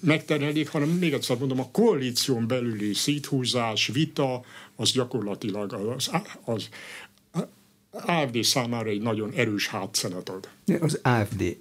[0.00, 4.44] megterelik, hanem még egyszer mondom, a koalíción belüli széthúzás, vita,
[4.76, 6.10] az gyakorlatilag az,
[6.44, 6.68] az
[7.90, 10.48] AFD számára egy nagyon erős hátszelet ad.
[10.80, 11.56] Az AFD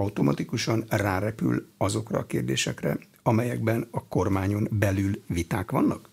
[0.00, 6.08] automatikusan rárepül azokra a kérdésekre, amelyekben a kormányon belül viták vannak?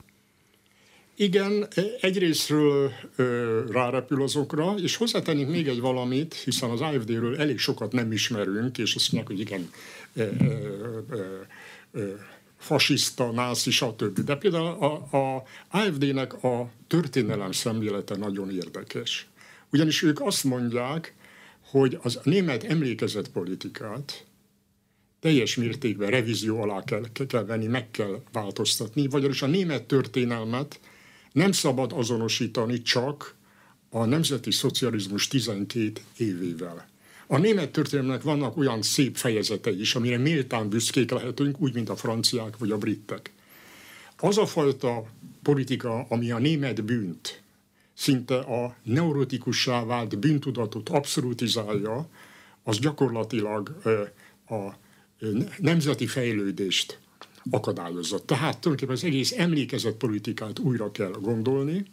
[1.19, 1.67] Igen,
[2.01, 8.11] egyrésztről ö, rárepül azokra, és hozzátennék még egy valamit, hiszen az AFD-ről elég sokat nem
[8.11, 9.69] ismerünk, és azt mondják, hogy igen,
[10.13, 10.27] ö,
[11.09, 11.39] ö,
[11.91, 12.11] ö,
[12.57, 14.19] fasiszta, nászi, stb.
[14.19, 19.27] De például a, a AFD-nek a történelem szemlélete nagyon érdekes.
[19.71, 21.15] Ugyanis ők azt mondják,
[21.69, 24.25] hogy az német emlékezett politikát
[25.19, 30.79] teljes mértékben revízió alá kell, kell venni, meg kell változtatni, vagyis a német történelmet
[31.31, 33.35] nem szabad azonosítani csak
[33.89, 36.87] a nemzeti szocializmus 12 évével.
[37.27, 41.95] A német történelemnek vannak olyan szép fejezetei is, amire méltán büszkék lehetünk, úgy, mint a
[41.95, 43.31] franciák vagy a britek.
[44.17, 45.05] Az a fajta
[45.41, 47.41] politika, ami a német bűnt,
[47.97, 52.09] szinte a neurotikussá vált bűntudatot abszolutizálja,
[52.63, 53.81] az gyakorlatilag
[54.49, 54.73] a
[55.57, 56.99] nemzeti fejlődést
[57.51, 58.27] akadályozott.
[58.27, 61.85] Tehát tulajdonképpen az egész emlékezett politikát újra kell gondolni,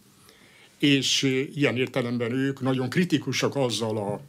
[0.79, 1.23] és
[1.55, 4.21] ilyen értelemben ők nagyon kritikusak azzal a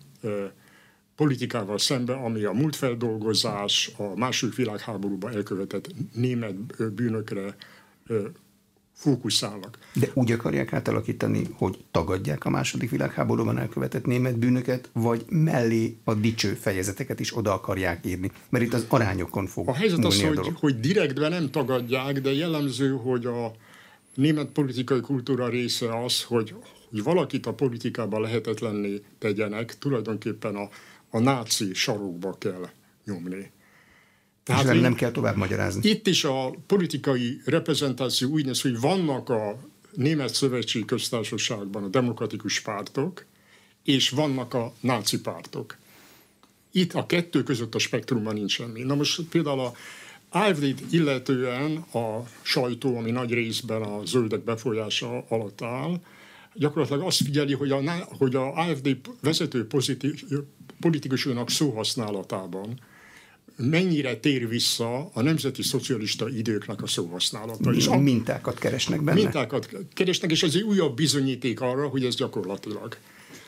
[1.16, 7.56] politikával szemben, ami a múltfeldolgozás, a második világháborúban elkövetett német bűnökre
[8.96, 9.78] fókuszálnak.
[9.94, 16.14] De úgy akarják átalakítani, hogy tagadják a második világháborúban elkövetett német bűnöket, vagy mellé a
[16.14, 18.32] dicső fejezeteket is oda akarják írni?
[18.50, 22.34] Mert itt az arányokon fog A helyzet az, a hogy, hogy direktben nem tagadják, de
[22.34, 23.52] jellemző, hogy a
[24.16, 26.56] német politikai kultúra része az, hogy,
[26.90, 30.70] hogy valakit a politikában lehetetlenné tegyenek, tulajdonképpen a,
[31.10, 32.70] a náci sarokba kell
[33.06, 33.52] nyomni.
[34.46, 35.90] Tehát nem, nem kell tovább magyarázni.
[35.90, 39.58] Itt is a politikai reprezentáció úgy néz, hogy vannak a
[39.92, 43.26] Német Szövetségi Köztársaságban a demokratikus pártok,
[43.84, 45.78] és vannak a náci pártok.
[46.72, 48.84] Itt a kettő között a spektrumban nincs semmi.
[48.84, 49.74] Na most például a
[50.30, 56.02] AFD-t illetően a sajtó, ami nagy részben a zöldek befolyása alatt áll,
[56.54, 57.82] gyakorlatilag azt figyeli, hogy a,
[58.18, 60.24] hogy a AFD vezető pozitív,
[60.80, 62.80] politikusának szóhasználatában
[63.56, 67.72] mennyire tér vissza a nemzeti szocialista időknek a szóhasználata.
[67.72, 69.22] És a mintákat keresnek benne?
[69.22, 72.98] Mintákat keresnek, és ez egy újabb bizonyíték arra, hogy ez gyakorlatilag.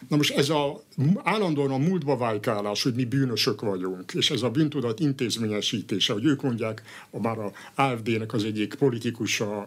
[0.08, 0.84] Na most ez a
[1.24, 6.42] állandóan a múltba válkálás, hogy mi bűnösök vagyunk, és ez a bűntudat intézményesítése, hogy ők
[6.42, 9.62] mondják, a, már a AFD-nek az egyik politikusa,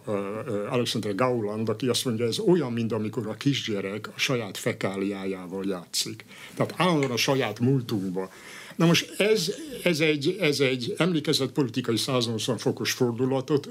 [0.70, 6.24] Alexander Gauland, aki azt mondja, ez olyan, mint amikor a kisgyerek a saját fekáliájával játszik.
[6.54, 8.30] Tehát állandóan a saját múltunkba.
[8.80, 13.68] Na most ez, ez, egy, ez egy emlékezett politikai 180 fokos fordulatot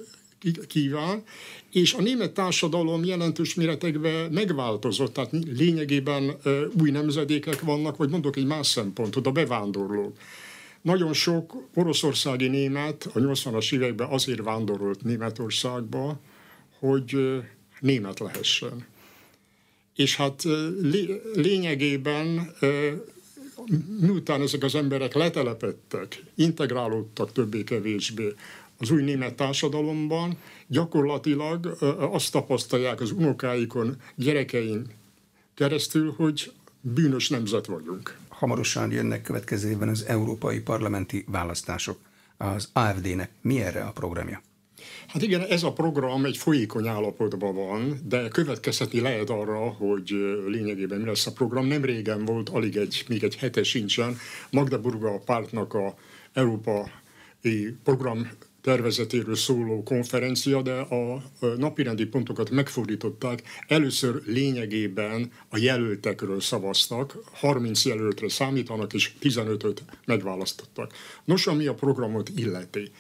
[0.68, 1.24] kíván,
[1.72, 6.36] és a német társadalom jelentős méretekben megváltozott, tehát lényegében
[6.82, 10.18] új nemzedékek vannak, vagy mondok egy más szempontot, a bevándorlók.
[10.82, 16.20] Nagyon sok oroszországi német a 80-as években azért vándorolt Németországba,
[16.80, 17.18] hogy
[17.80, 18.86] német lehessen.
[19.96, 20.44] És hát
[21.34, 22.56] lényegében
[24.00, 28.34] miután ezek az emberek letelepettek, integrálódtak többé-kevésbé
[28.78, 31.78] az új német társadalomban, gyakorlatilag
[32.12, 34.88] azt tapasztalják az unokáikon, gyerekein
[35.54, 38.18] keresztül, hogy bűnös nemzet vagyunk.
[38.28, 41.98] Hamarosan jönnek következő évben az európai parlamenti választások.
[42.38, 44.42] Az AFD-nek mi erre a programja?
[45.10, 50.10] Hát igen, ez a program egy folyékony állapotban van, de következhetni lehet arra, hogy
[50.48, 51.66] lényegében mi lesz a program.
[51.66, 54.18] Nem régen volt, alig egy, még egy hete sincsen,
[54.52, 55.96] Magdeburga pártnak a
[56.34, 56.90] Európa
[57.84, 58.30] program
[58.62, 61.24] tervezetéről szóló konferencia, de a
[61.58, 63.44] napirendi pontokat megfordították.
[63.68, 70.94] Először lényegében a jelöltekről szavaztak, 30 jelöltre számítanak, és 15-öt megválasztottak.
[71.26, 72.92] Nos, ami a programot illeti.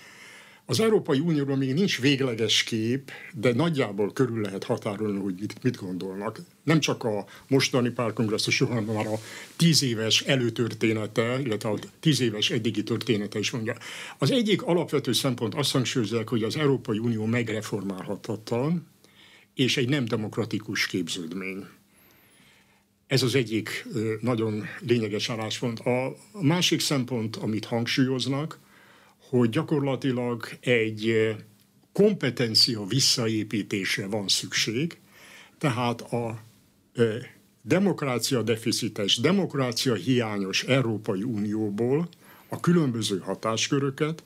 [0.70, 5.76] Az Európai Unióról még nincs végleges kép, de nagyjából körül lehet határolni, hogy mit, mit
[5.76, 6.40] gondolnak.
[6.64, 9.20] Nem csak a mostani párkongresszus, hanem már a
[9.56, 13.76] tíz éves előtörténete, illetve a tíz éves eddigi története is mondja.
[14.18, 18.88] Az egyik alapvető szempont azt hangsúlyozzák, hogy az Európai Unió megreformálhatatlan,
[19.56, 21.66] és egy nem demokratikus képződmény.
[23.08, 23.88] Ez az egyik
[24.22, 25.80] nagyon lényeges álláspont.
[25.80, 28.60] A másik szempont, amit hangsúlyoznak,
[29.30, 31.36] hogy gyakorlatilag egy
[31.92, 34.98] kompetencia visszaépítésre van szükség,
[35.58, 36.42] tehát a
[37.62, 42.10] demokrácia deficites, demokrácia hiányos Európai Unióból
[42.48, 44.24] a különböző hatásköröket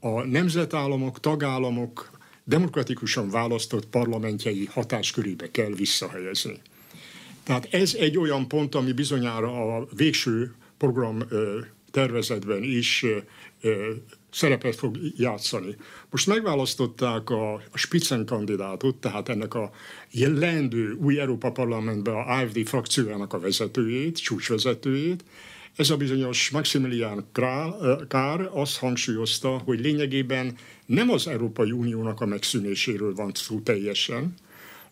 [0.00, 2.10] a nemzetállamok, tagállamok
[2.44, 6.60] demokratikusan választott parlamentjei hatáskörébe kell visszahelyezni.
[7.42, 11.22] Tehát ez egy olyan pont, ami bizonyára a végső program
[11.90, 13.04] tervezetben is
[14.30, 15.76] szerepet fog játszani.
[16.10, 19.70] Most megválasztották a, a Spitzen kandidátot, tehát ennek a
[20.12, 25.24] leendő új Európa Parlamentben a AFD frakciójának a vezetőjét, csúcsvezetőjét.
[25.76, 27.26] Ez a bizonyos Maximilian
[28.08, 34.34] Kár azt hangsúlyozta, hogy lényegében nem az Európai Uniónak a megszűnéséről van szó teljesen,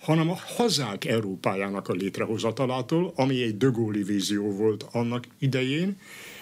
[0.00, 5.96] hanem a hazák Európájának a létrehozatalától, ami egy dögóli vízió volt annak idején,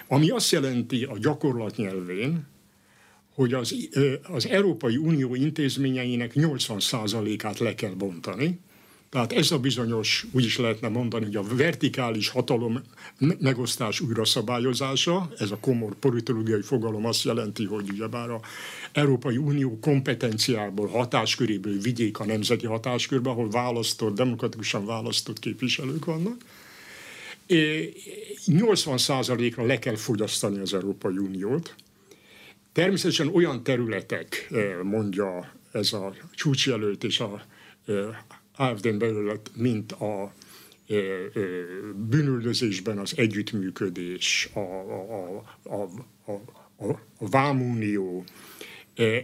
[0.08, 2.46] ami azt jelenti a gyakorlat nyelvén,
[3.36, 3.74] hogy az,
[4.22, 8.60] az Európai Unió intézményeinek 80%-át le kell bontani.
[9.10, 12.82] Tehát ez a bizonyos, úgy is lehetne mondani, hogy a vertikális hatalom
[13.18, 18.40] megosztás újra szabályozása, ez a komor politológiai fogalom azt jelenti, hogy ugyebár a
[18.92, 26.36] Európai Unió kompetenciából, hatásköréből vigyék a nemzeti hatáskörbe, ahol választott, demokratikusan választott képviselők vannak.
[28.46, 31.74] 80%-ra le kell fogyasztani az Európai Uniót,
[32.76, 34.48] Természetesen olyan területek,
[34.82, 37.42] mondja ez a csúcsjelölt és a
[38.56, 40.32] AFD-n belül, mint a
[41.94, 45.82] bűnöldözésben az együttműködés, a, a, a,
[46.24, 46.32] a,
[46.76, 48.24] a, a vámunió,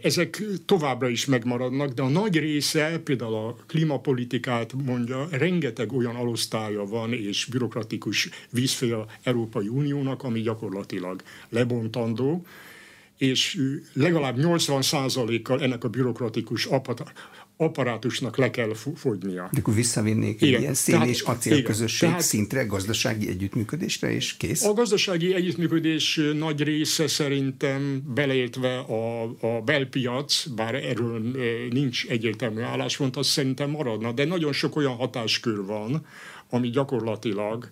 [0.03, 6.85] ezek továbbra is megmaradnak, de a nagy része, például a klímapolitikát mondja, rengeteg olyan alosztálya
[6.85, 12.47] van és bürokratikus vízfél Európai Uniónak, ami gyakorlatilag lebontandó
[13.23, 13.61] és
[13.93, 16.69] legalább 80%-kal ennek a bürokratikus
[17.57, 19.49] apparátusnak le kell fogynia.
[19.53, 20.61] De akkor visszavinnék igen.
[20.61, 21.65] ilyen szén tehát, és acél igen.
[21.65, 24.65] közösség tehát, szintre, gazdasági együttműködésre, és kész?
[24.65, 31.21] A gazdasági együttműködés nagy része szerintem beleértve a, a belpiac, bár erről
[31.71, 36.07] nincs egyértelmű álláspont, az szerintem maradna, de nagyon sok olyan hatáskör van,
[36.51, 37.69] ami gyakorlatilag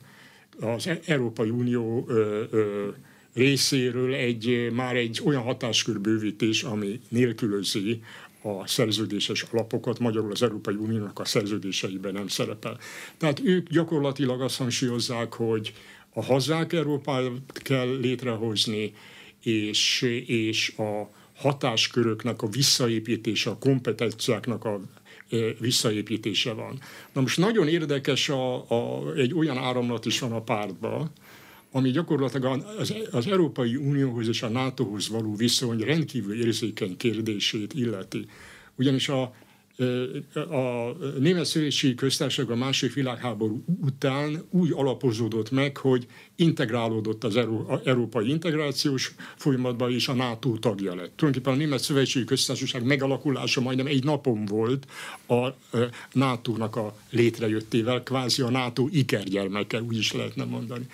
[0.60, 2.88] az e- Európai Unió ö, ö,
[3.34, 8.02] részéről egy, már egy olyan hatáskörbővítés, ami nélkülözi
[8.42, 12.78] a szerződéses alapokat, magyarul az Európai Uniónak a szerződéseiben nem szerepel.
[13.16, 15.72] Tehát ők gyakorlatilag azt hangsúlyozzák, hogy
[16.12, 18.92] a hazák Európáját kell létrehozni,
[19.42, 24.80] és, és a hatásköröknek a visszaépítése, a kompetenciáknak a
[25.58, 26.80] visszaépítése van.
[27.12, 31.10] Na most nagyon érdekes, a, a, egy olyan áramlat is van a pártban,
[31.72, 38.26] ami gyakorlatilag az, az Európai Unióhoz és a NATO-hoz való viszony rendkívül érzékeny kérdését illeti.
[38.76, 39.32] Ugyanis a
[40.34, 46.06] a Német Szövetségi Köztársaság a második világháború után úgy alapozódott meg, hogy
[46.36, 47.38] integrálódott az
[47.84, 51.16] európai integrációs folyamatba, és a NATO tagja lett.
[51.16, 54.86] Tulajdonképpen a Német Szövetségi Köztársaság megalakulása majdnem egy napon volt
[55.28, 55.48] a
[56.12, 60.86] NATO-nak a létrejöttével, kvázi a NATO ikergyermeke, úgy is lehetne mondani.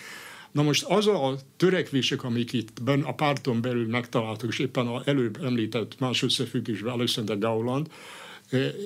[0.57, 5.03] Na most az a törekvések, amik itt ben, a párton belül megtaláltak, és éppen a
[5.05, 7.91] előbb említett más összefüggésben Alexander Gauland,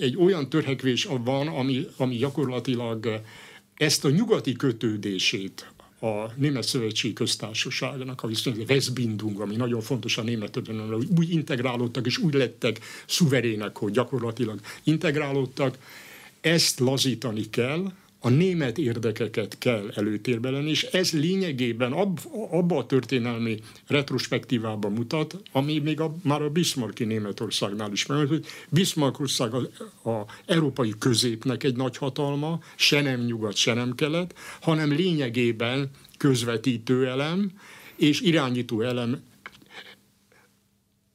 [0.01, 3.21] egy olyan törekvés van, ami, ami gyakorlatilag
[3.77, 10.23] ezt a nyugati kötődését a Német Szövetségi Köztársaságnak, a viszont Westbindung, ami nagyon fontos a
[10.23, 15.79] német történelemben, hogy úgy integrálódtak és úgy lettek szuverének, hogy gyakorlatilag integrálódtak,
[16.41, 22.87] ezt lazítani kell, a német érdekeket kell előtérbe lenni, és ez lényegében ab, abba a
[22.87, 30.25] történelmi retrospektívában mutat, ami még a, már a Bismarcki Németországnál is megmondott, hogy Bismarckország a
[30.47, 37.51] európai középnek egy nagy hatalma, se nem nyugat, se nem kelet, hanem lényegében közvetítő elem,
[37.97, 39.23] és irányító elem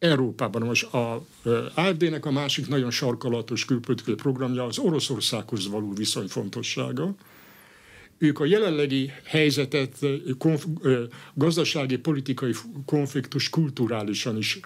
[0.05, 0.61] Európában.
[0.61, 1.25] Most a
[1.75, 7.15] AFD-nek a másik nagyon sarkalatos külpolitikai programja az Oroszországhoz való viszony fontossága.
[8.17, 9.97] Ők a jelenlegi helyzetet,
[10.37, 10.65] konf,
[11.33, 12.51] gazdasági, politikai
[12.85, 14.59] konfliktus kulturálisan is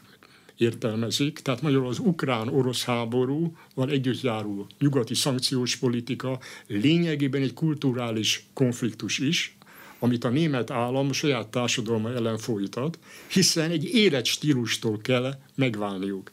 [0.58, 9.19] értelmezik, tehát magyarul az ukrán-orosz háborúval együtt járó nyugati szankciós politika lényegében egy kulturális konfliktus
[9.19, 9.58] is,
[9.99, 16.31] amit a német állam saját társadalma ellen folytat, hiszen egy élet stílustól kell megválniuk.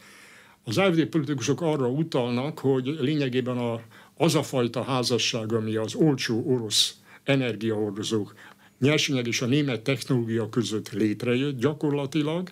[0.64, 3.81] Az AFD politikusok arra utalnak, hogy lényegében a,
[4.16, 8.35] az a fajta házasság, ami az olcsó orosz energiahordozók
[8.79, 12.50] nyersanyag és a német technológia között létrejött, gyakorlatilag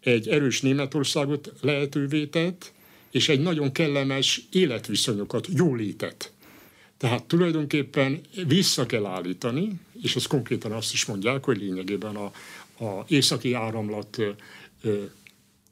[0.00, 2.72] egy erős Németországot lehetővé tett,
[3.10, 6.32] és egy nagyon kellemes életviszonyokat, jólétet
[7.04, 12.24] tehát tulajdonképpen vissza kell állítani, és az konkrétan azt is mondják, hogy lényegében a,
[12.84, 14.30] a északi áramlat ö,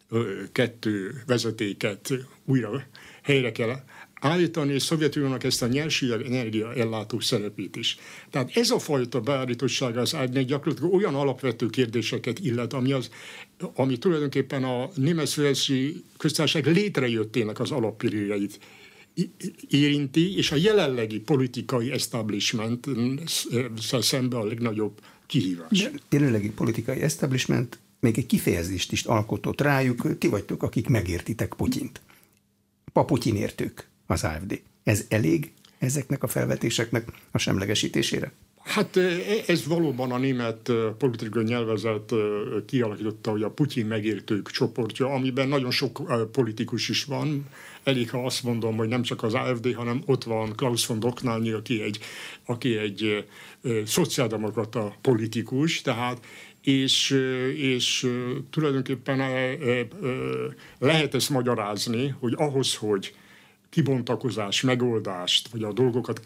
[0.09, 2.13] ö, kettő vezetéket
[2.45, 2.83] újra
[3.23, 3.77] helyre kell
[4.15, 7.97] állítani, és Szovjetuniónak ezt a nyersi energia ellátó szerepét is.
[8.31, 13.11] Tehát ez a fajta beállítottsága az ágynek gyakorlatilag olyan alapvető kérdéseket illet, ami, az,
[13.75, 15.37] ami tulajdonképpen a német
[16.17, 18.59] köztársaság létrejöttének az alappirőjeit
[19.69, 22.89] érinti, és a jelenlegi politikai establishment
[24.01, 25.79] szemben a legnagyobb kihívás.
[25.79, 32.01] De jelenlegi politikai establishment még egy kifejezést is alkotott rájuk, ti vagytok, akik megértitek Putyint.
[32.93, 34.61] Pa Putyin értők az AFD.
[34.83, 38.33] Ez elég ezeknek a felvetéseknek a semlegesítésére?
[38.63, 38.97] Hát
[39.47, 42.13] ez valóban a német politikai nyelvezet
[42.67, 47.47] kialakította, hogy a Putyin megértők csoportja, amiben nagyon sok politikus is van.
[47.85, 51.51] Elég, ha azt mondom, hogy nem csak az AFD, hanem ott van Klaus von Doknányi,
[51.51, 51.99] aki egy,
[52.47, 53.27] aki egy
[53.85, 56.21] szociáldemokrata politikus, tehát
[56.63, 57.11] és,
[57.57, 58.11] és
[58.51, 59.19] tulajdonképpen
[60.79, 63.15] lehet ezt magyarázni, hogy ahhoz, hogy
[63.73, 66.21] kibontakozás, megoldást, vagy a dolgokat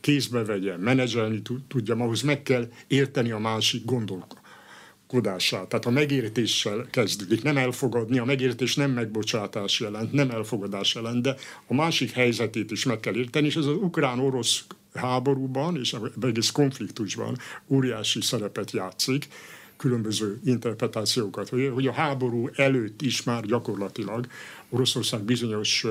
[0.00, 5.68] kézbe vegye, menedzselni tudja, ahhoz meg kell érteni a másik gondolkodását.
[5.68, 11.36] Tehát a megértéssel kezdődik, nem elfogadni, a megértés nem megbocsátás jelent, nem elfogadás jelent, de
[11.66, 17.36] a másik helyzetét is meg kell érteni, és ez az ukrán-orosz háborúban és egész konfliktusban
[17.68, 19.28] óriási szerepet játszik,
[19.76, 24.26] különböző interpretációkat, hogy a háború előtt is már gyakorlatilag
[24.68, 25.86] Oroszország bizonyos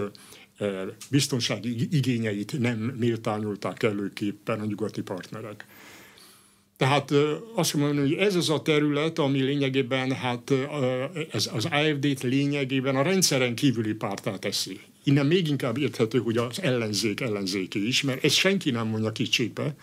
[1.10, 5.65] biztonsági igényeit nem méltányolták előképpen a nyugati partnerek.
[6.78, 7.12] Tehát
[7.56, 10.54] azt mondom, hogy ez az a terület, ami lényegében, hát
[11.32, 14.80] ez az AFD-t lényegében a rendszeren kívüli pártá teszi.
[15.04, 19.76] Innen még inkább érthető, hogy az ellenzék ellenzéki is, mert ezt senki nem mondja kicsipe,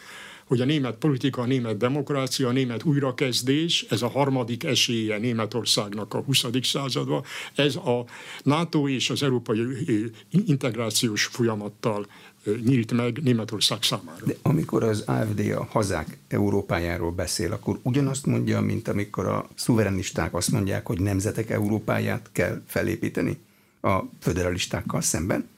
[0.46, 6.14] hogy a német politika, a német demokrácia, a német újrakezdés, ez a harmadik esélye Németországnak
[6.14, 6.44] a 20.
[6.62, 7.22] században,
[7.54, 8.04] ez a
[8.42, 12.06] NATO és az európai integrációs folyamattal
[12.64, 14.24] nyílt meg Németország számára.
[14.26, 20.34] De amikor az AFD a hazák Európájáról beszél, akkor ugyanazt mondja, mint amikor a szuverenisták
[20.34, 23.38] azt mondják, hogy nemzetek Európáját kell felépíteni
[23.80, 25.48] a föderalistákkal szemben?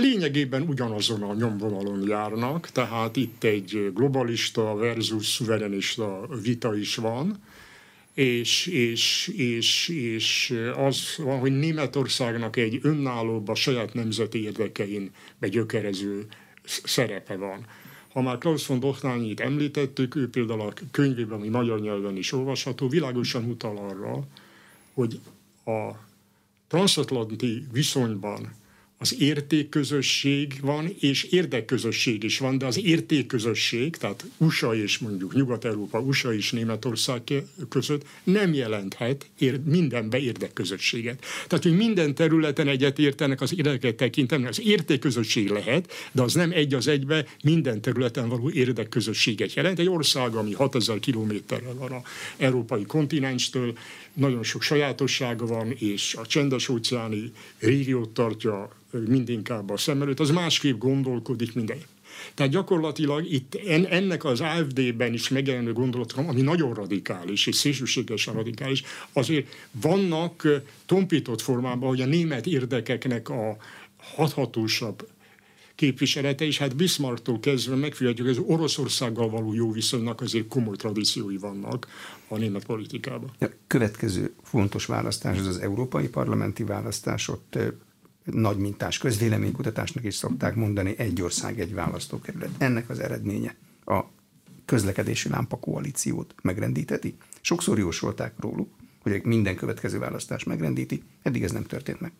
[0.00, 7.38] Lényegében ugyanazon a nyomvonalon járnak, tehát itt egy globalista versus szuverenista vita is van,
[8.14, 16.26] és, és, és, és az van, hogy Németországnak egy önállóbb a saját nemzeti érdekein begyökerező
[16.64, 17.66] szerepe van.
[18.12, 22.88] Ha már Klaus von Dochnányit említettük, ő például a könyvében, ami magyar nyelven is olvasható,
[22.88, 24.26] világosan utal arra,
[24.94, 25.20] hogy
[25.64, 25.90] a
[26.68, 28.58] transatlanti viszonyban
[29.02, 36.00] az értékközösség van, és érdekközösség is van, de az értékközösség, tehát USA és mondjuk Nyugat-Európa,
[36.00, 37.22] USA és Németország
[37.68, 41.24] között nem jelenthet ér, mindenbe érdekközösséget.
[41.46, 46.50] Tehát, hogy minden területen egyet értenek az érdeket tekintetben, az értékközösség lehet, de az nem
[46.52, 49.78] egy az egybe minden területen való érdekközösséget jelent.
[49.78, 52.02] Egy ország, ami 6000 kilométerrel van a
[52.36, 53.78] európai kontinenstől,
[54.12, 60.30] nagyon sok sajátossága van, és a csendes óceáni régiót tartja mindinkább a szem előtt, az
[60.30, 61.78] másképp gondolkodik minden.
[62.34, 63.54] Tehát gyakorlatilag itt
[63.90, 68.82] ennek az AFD-ben is megjelenő gondolatom, ami nagyon radikális és szélsőségesen radikális,
[69.12, 73.56] azért vannak tompított formában, hogy a német érdekeknek a
[73.96, 75.08] hathatósabb
[75.74, 81.36] képviselete, és hát Bismarcktól kezdve megfigyelhetjük, hogy az Oroszországgal való jó viszonynak azért komoly tradíciói
[81.36, 81.86] vannak
[82.28, 83.30] a német politikában.
[83.40, 87.58] A következő fontos választás az az európai parlamenti választás, ott
[88.24, 92.50] nagy mintás közvéleménykutatásnak is szokták mondani, egy ország, egy választókerület.
[92.58, 93.54] Ennek az eredménye
[93.84, 94.00] a
[94.64, 97.14] közlekedési lámpa koalíciót megrendíteti.
[97.40, 98.68] Sokszor jósolták róluk,
[99.02, 102.12] hogy minden következő választás megrendíti, eddig ez nem történt meg.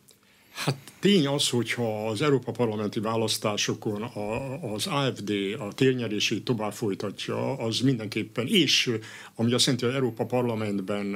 [0.52, 7.56] Hát tény az, hogyha az Európa parlamenti választásokon a, az AFD a térnyerését tovább folytatja,
[7.58, 8.90] az mindenképpen, és
[9.34, 11.14] ami azt jelenti, hogy Európa parlamentben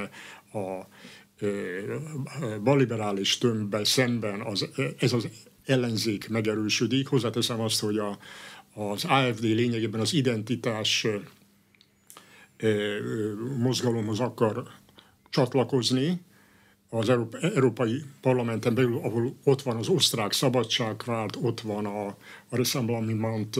[0.52, 0.86] a
[2.62, 4.68] balliberális tömbben szemben az,
[4.98, 5.28] ez az
[5.66, 7.06] ellenzék megerősödik.
[7.06, 8.18] Hozzáteszem azt, hogy a,
[8.74, 11.06] az AFD lényegében az identitás
[13.58, 14.64] mozgalomhoz akar
[15.30, 16.20] csatlakozni,
[16.88, 17.08] az
[17.54, 22.06] Európai Parlamenten belül, ahol ott van az osztrák szabadságvárt, ott van a,
[22.48, 23.56] a Rassemblement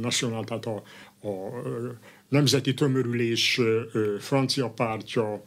[0.00, 0.82] National, tehát a,
[1.28, 1.62] a
[2.28, 3.60] Nemzeti Tömörülés
[4.18, 5.42] francia pártja,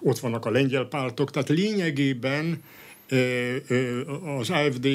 [0.00, 2.62] ott vannak a lengyel pártok, tehát lényegében
[4.38, 4.88] az AFD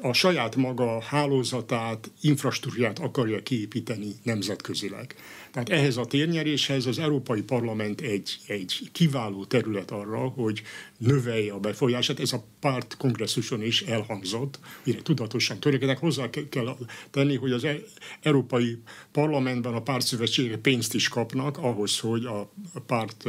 [0.00, 5.14] a saját maga hálózatát, infrastruktúrát akarja kiépíteni nemzetközileg.
[5.50, 10.62] Tehát ehhez a térnyeréshez az Európai Parlament egy, egy kiváló terület arra, hogy
[10.98, 12.20] növelje a befolyását.
[12.20, 15.98] Ez a párt kongresszuson is elhangzott, mire tudatosan törekednek.
[15.98, 16.76] Hozzá kell
[17.10, 17.78] tenni, hogy az e-
[18.22, 18.78] Európai
[19.12, 22.52] Parlamentben a pártszövetségek pénzt is kapnak ahhoz, hogy a
[22.86, 23.24] párt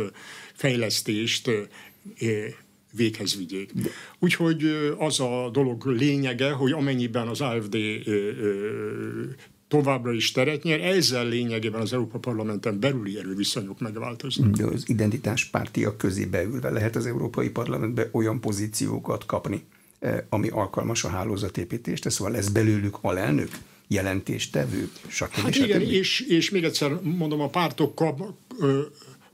[0.54, 1.50] fejlesztést
[2.98, 3.72] véghez vigyék.
[4.20, 4.64] Úgyhogy
[4.98, 7.78] az a dolog lényege, hogy amennyiben az AFD
[9.68, 14.50] továbbra is teret nyer, ezzel lényegében az Európa Parlamenten belüli erőviszonyok megváltoznak.
[14.50, 19.64] De az identitáspártiak közé beülve lehet az Európai Parlamentbe olyan pozíciókat kapni,
[20.30, 23.50] ami alkalmas a hálózatépítést, szóval lesz belőlük alelnök,
[23.88, 25.32] jelentéstevő, stb.
[25.32, 28.22] Hát igen, és, és még egyszer mondom, a pártok kap,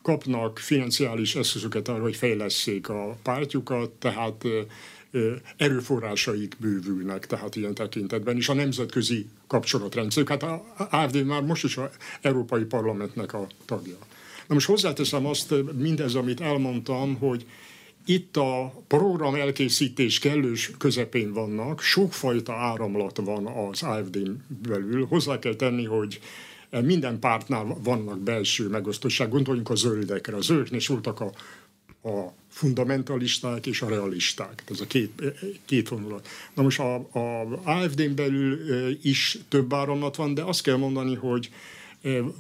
[0.04, 4.46] kapnak financiális eszközöket arra, hogy fejleszék a pártjukat, tehát
[5.58, 10.30] erőforrásaik bővülnek, tehát ilyen tekintetben is a nemzetközi kapcsolatrendszerük.
[10.30, 11.92] Hát a AFD már most is a
[12.22, 13.98] Európai Parlamentnek a tagja.
[14.48, 17.46] Na most hozzáteszem azt, mindez, amit elmondtam, hogy
[18.06, 24.32] itt a program elkészítés kellős közepén vannak, sokfajta áramlat van az AFD-n
[24.68, 25.06] belül.
[25.06, 26.20] Hozzá kell tenni, hogy
[26.82, 29.30] minden pártnál vannak belső megosztosság.
[29.30, 30.36] Gondoljunk a zöldekre.
[30.36, 31.32] A zöldeknél is voltak a,
[32.10, 34.64] a fundamentalisták és a realisták.
[34.70, 35.22] Ez a két,
[35.66, 36.28] két vonulat.
[36.54, 38.60] Na most a, a AFD-n belül
[39.02, 41.50] is több áramlat van, de azt kell mondani, hogy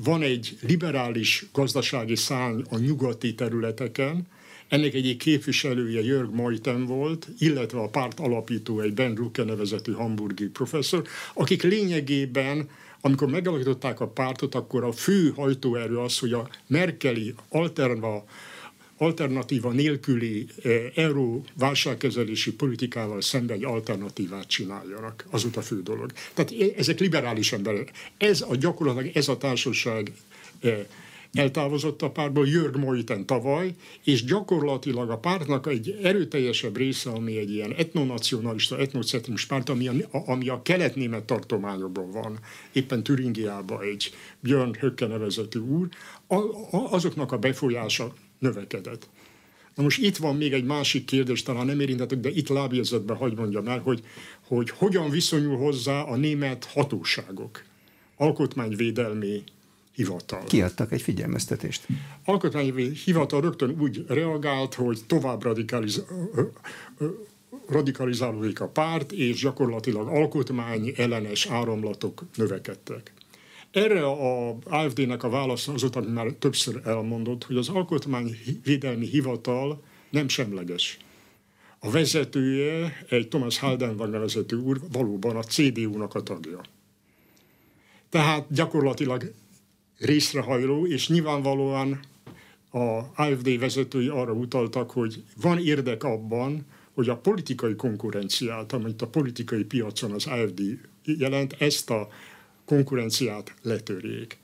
[0.04, 4.28] van egy liberális gazdasági szárny a nyugati területeken,
[4.68, 10.46] ennek egyik képviselője Jörg Majten volt, illetve a párt alapító egy Ben Rucke nevezetű hamburgi
[10.46, 12.70] professzor, akik lényegében
[13.06, 18.26] amikor megalakították a pártot, akkor a fő hajtóerő az, hogy a Merkeli alternatíva
[18.98, 20.48] alternatíva nélküli
[20.96, 25.26] euró válságkezelési politikával szemben egy alternatívát csináljanak.
[25.32, 26.12] Az a fő dolog.
[26.34, 27.92] Tehát ezek liberális emberek.
[28.18, 30.12] Ez a gyakorlatilag ez a társaság
[31.34, 33.74] eltávozott a pártból Jörg Moiten tavaly,
[34.04, 40.04] és gyakorlatilag a pártnak egy erőteljesebb része, ami egy ilyen etnonacionalista, etnocentrikus párt, ami a,
[40.12, 42.40] ami a kelet-német tartományokban van,
[42.72, 45.88] éppen Türingiában egy Björn Höcke nevezetű úr,
[46.28, 49.10] a, a, azoknak a befolyása növekedett.
[49.76, 53.36] Na most itt van még egy másik kérdés, talán nem érintettük, de itt lábjegyzetben hagy
[53.36, 54.02] mondjam el, hogy,
[54.48, 57.64] hogy hogyan viszonyul hozzá a német hatóságok,
[58.18, 59.44] alkotmányvédelmi
[59.96, 60.44] hivatal.
[60.44, 61.88] Kiadtak egy figyelmeztetést.
[62.26, 66.06] Alkotmányi hivatal rögtön úgy reagált, hogy tovább radikaliz-
[67.68, 73.14] radikalizálódik a párt, és gyakorlatilag alkotmány ellenes áramlatok növekedtek.
[73.72, 80.28] Erre a AFD-nek a válasz az, amit már többször elmondott, hogy az alkotmányvédelmi hivatal nem
[80.28, 80.98] semleges.
[81.80, 86.62] A vezetője, egy Thomas Haldenwang nevezető úr, valóban a CDU-nak a tagja.
[88.10, 89.34] Tehát gyakorlatilag
[89.98, 92.00] részrehajló, és nyilvánvalóan
[92.72, 99.08] a AFD vezetői arra utaltak, hogy van érdek abban, hogy a politikai konkurenciát, amit a
[99.08, 100.62] politikai piacon az AFD
[101.04, 102.08] jelent, ezt a
[102.66, 104.38] konkurenciát letörjék.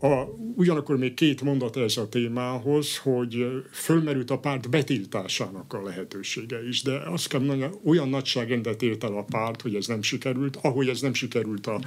[0.00, 0.24] A,
[0.56, 6.82] ugyanakkor még két mondat ez a témához, hogy fölmerült a párt betiltásának a lehetősége is,
[6.82, 10.88] de azt kell mondani, olyan nagyságrendet ért el a párt, hogy ez nem sikerült, ahogy
[10.88, 11.80] ez nem sikerült a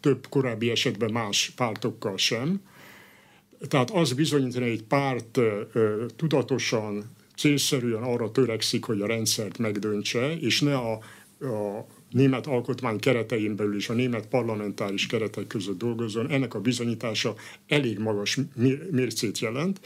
[0.00, 2.60] több korábbi esetben más pártokkal sem.
[3.68, 5.38] Tehát az bizonyítani, hogy egy párt
[6.16, 7.04] tudatosan,
[7.36, 10.92] célszerűen arra törekszik, hogy a rendszert megdöntse, és ne a,
[11.40, 17.34] a német alkotmány keretein belül és a német parlamentáris keretek között dolgozzon, ennek a bizonyítása
[17.68, 18.38] elég magas
[18.90, 19.80] mércét jelent,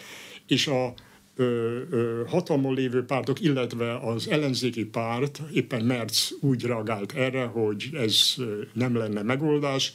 [0.47, 0.95] és a
[2.27, 8.35] hatalmon lévő pártok, illetve az ellenzéki párt, éppen Merz úgy reagált erre, hogy ez
[8.73, 9.93] nem lenne megoldás,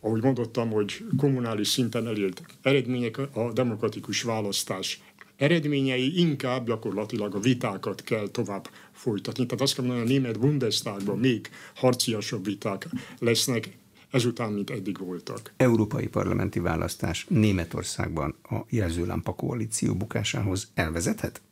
[0.00, 5.00] ahogy mondottam, hogy kommunális szinten elért eredmények a demokratikus választás
[5.36, 9.46] eredményei inkább gyakorlatilag a vitákat kell tovább folytatni.
[9.46, 12.88] Tehát azt kell mondani, a német Bundestagban még harciasabb viták
[13.18, 13.78] lesznek,
[14.14, 15.52] ezután, mint eddig voltak.
[15.56, 21.42] Európai parlamenti választás Németországban a jelzőlámpa koalíció bukásához elvezethet?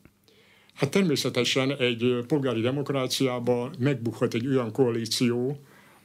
[0.73, 5.59] Hát természetesen egy polgári demokráciában megbukhat egy olyan koalíció,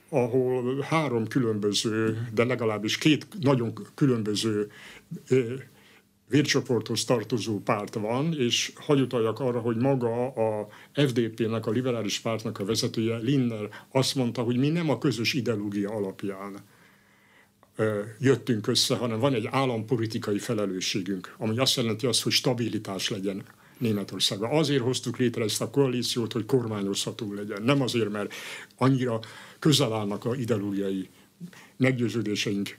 [0.09, 4.71] ahol három különböző, de legalábbis két nagyon különböző
[6.29, 12.59] vércsoporthoz tartozó párt van, és hagy utaljak arra, hogy maga a FDP-nek, a liberális pártnak
[12.59, 16.57] a vezetője, Linner azt mondta, hogy mi nem a közös ideológia alapján
[18.21, 23.43] jöttünk össze, hanem van egy állampolitikai felelősségünk, ami azt jelenti azt, hogy stabilitás legyen
[23.79, 24.51] Németországban.
[24.51, 27.63] Azért hoztuk létre ezt a koalíciót, hogy kormányozható legyen.
[27.63, 28.35] Nem azért, mert
[28.77, 29.21] annyira
[29.59, 31.09] közel állnak a ideológiai
[31.77, 32.79] meggyőződéseink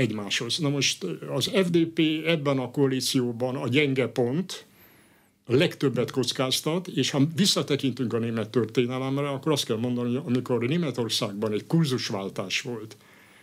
[0.00, 0.58] egymáshoz.
[0.58, 4.66] Na most az FDP ebben a koalícióban a gyenge pont,
[5.44, 10.58] a legtöbbet kockáztat, és ha visszatekintünk a német történelemre, akkor azt kell mondani, hogy amikor
[10.58, 12.96] Németországban egy kurzusváltás volt,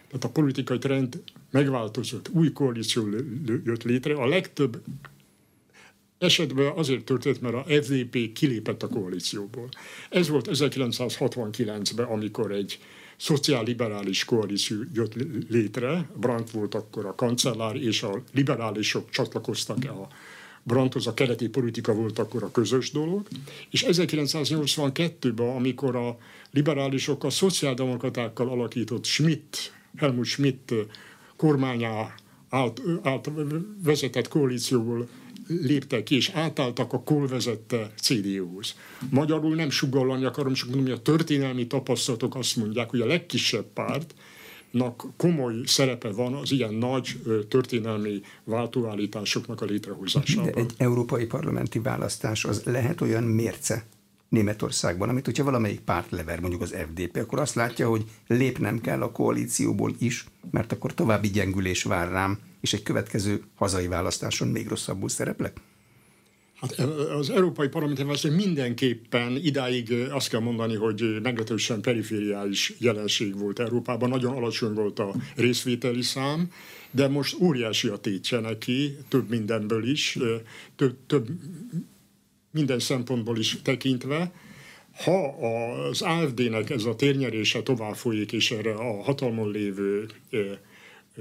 [0.07, 3.07] tehát a politikai trend megváltozott, új koalíció
[3.65, 4.81] jött létre, a legtöbb
[6.17, 9.69] esetben azért történt, mert a FDP kilépett a koalícióból.
[10.09, 12.79] Ez volt 1969-ben, amikor egy
[13.17, 15.13] szociálliberális koalíció jött
[15.49, 20.07] létre, Brandt volt akkor a kancellár, és a liberálisok csatlakoztak a
[20.67, 23.27] Brandthoz, a keleti politika volt akkor a közös dolog,
[23.69, 26.17] és 1982-ben, amikor a
[26.51, 30.73] liberálisok a szociáldemokratákkal alakított Schmidt, Helmut Schmidt
[31.35, 32.15] kormányá
[32.49, 33.31] át, át
[33.83, 35.07] vezetett koalícióból
[35.47, 38.75] léptek ki, és átálltak a Kohl vezette CDU-hoz.
[39.09, 43.65] Magyarul nem sugallani akarom, csak mondom, hogy a történelmi tapasztalatok azt mondják, hogy a legkisebb
[43.73, 44.15] párt,
[45.17, 50.51] komoly szerepe van az ilyen nagy történelmi váltóállításoknak a létrehozásában.
[50.51, 53.85] De egy európai parlamenti választás az lehet olyan mérce
[54.29, 59.01] Németországban, amit hogyha valamelyik párt lever, mondjuk az FDP, akkor azt látja, hogy lépnem kell
[59.01, 64.67] a koalícióból is, mert akkor további gyengülés vár rám, és egy következő hazai választáson még
[64.67, 65.61] rosszabbul szereplek?
[66.61, 66.79] Hát
[67.19, 74.09] az Európai Parlamenti Választás mindenképpen idáig azt kell mondani, hogy meglehetősen perifériális jelenség volt Európában,
[74.09, 76.51] nagyon alacsony volt a részvételi szám,
[76.91, 80.17] de most óriási a tétje neki, több mindenből is,
[80.75, 81.27] több, több
[82.57, 84.31] minden szempontból is tekintve.
[85.03, 85.35] Ha
[85.89, 90.07] az AFD-nek ez a térnyerése tovább folyik, és erre a hatalmon lévő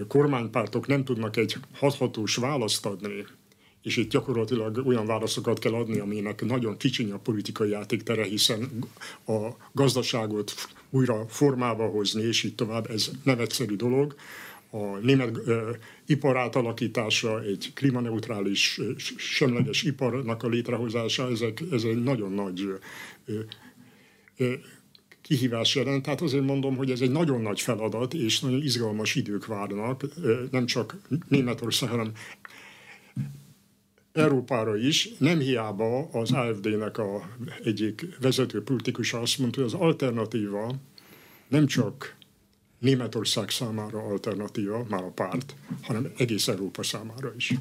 [0.09, 3.25] kormánypártok nem tudnak egy hathatós választ adni,
[3.83, 8.71] és itt gyakorlatilag olyan válaszokat kell adni, aminek nagyon kicsiny a politikai játéktere, hiszen
[9.27, 10.55] a gazdaságot
[10.91, 14.15] újra formába hozni, és így tovább, ez nem egyszerű dolog.
[14.77, 15.39] A német
[16.07, 18.81] ipar átalakítása, egy klímaneutrális,
[19.17, 22.79] semleges iparnak a létrehozása, ezek, ez egy nagyon nagy
[25.23, 26.03] kihívás jelent.
[26.03, 30.05] Tehát azért mondom, hogy ez egy nagyon nagy feladat, és nagyon izgalmas idők várnak,
[30.51, 30.97] nem csak
[31.29, 32.13] Németország, hanem
[34.13, 37.29] Európára is, nem hiába az AFD-nek a
[37.65, 40.75] egyik vezető politikusa azt mondta, hogy az alternatíva
[41.49, 42.16] nem csak
[42.79, 47.55] Németország számára alternatíva, már a párt, hanem egész Európa számára is.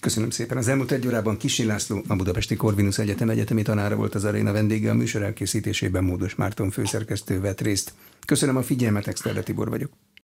[0.00, 0.56] Köszönöm szépen.
[0.56, 4.52] Az elmúlt egy órában Kisi László, a Budapesti Corvinus Egyetem egyetemi tanára volt az aréna
[4.52, 7.92] vendége, a műsor elkészítésében Módos Márton főszerkesztő vett részt.
[8.26, 9.90] Köszönöm a figyelmet, Exterde Tibor vagyok.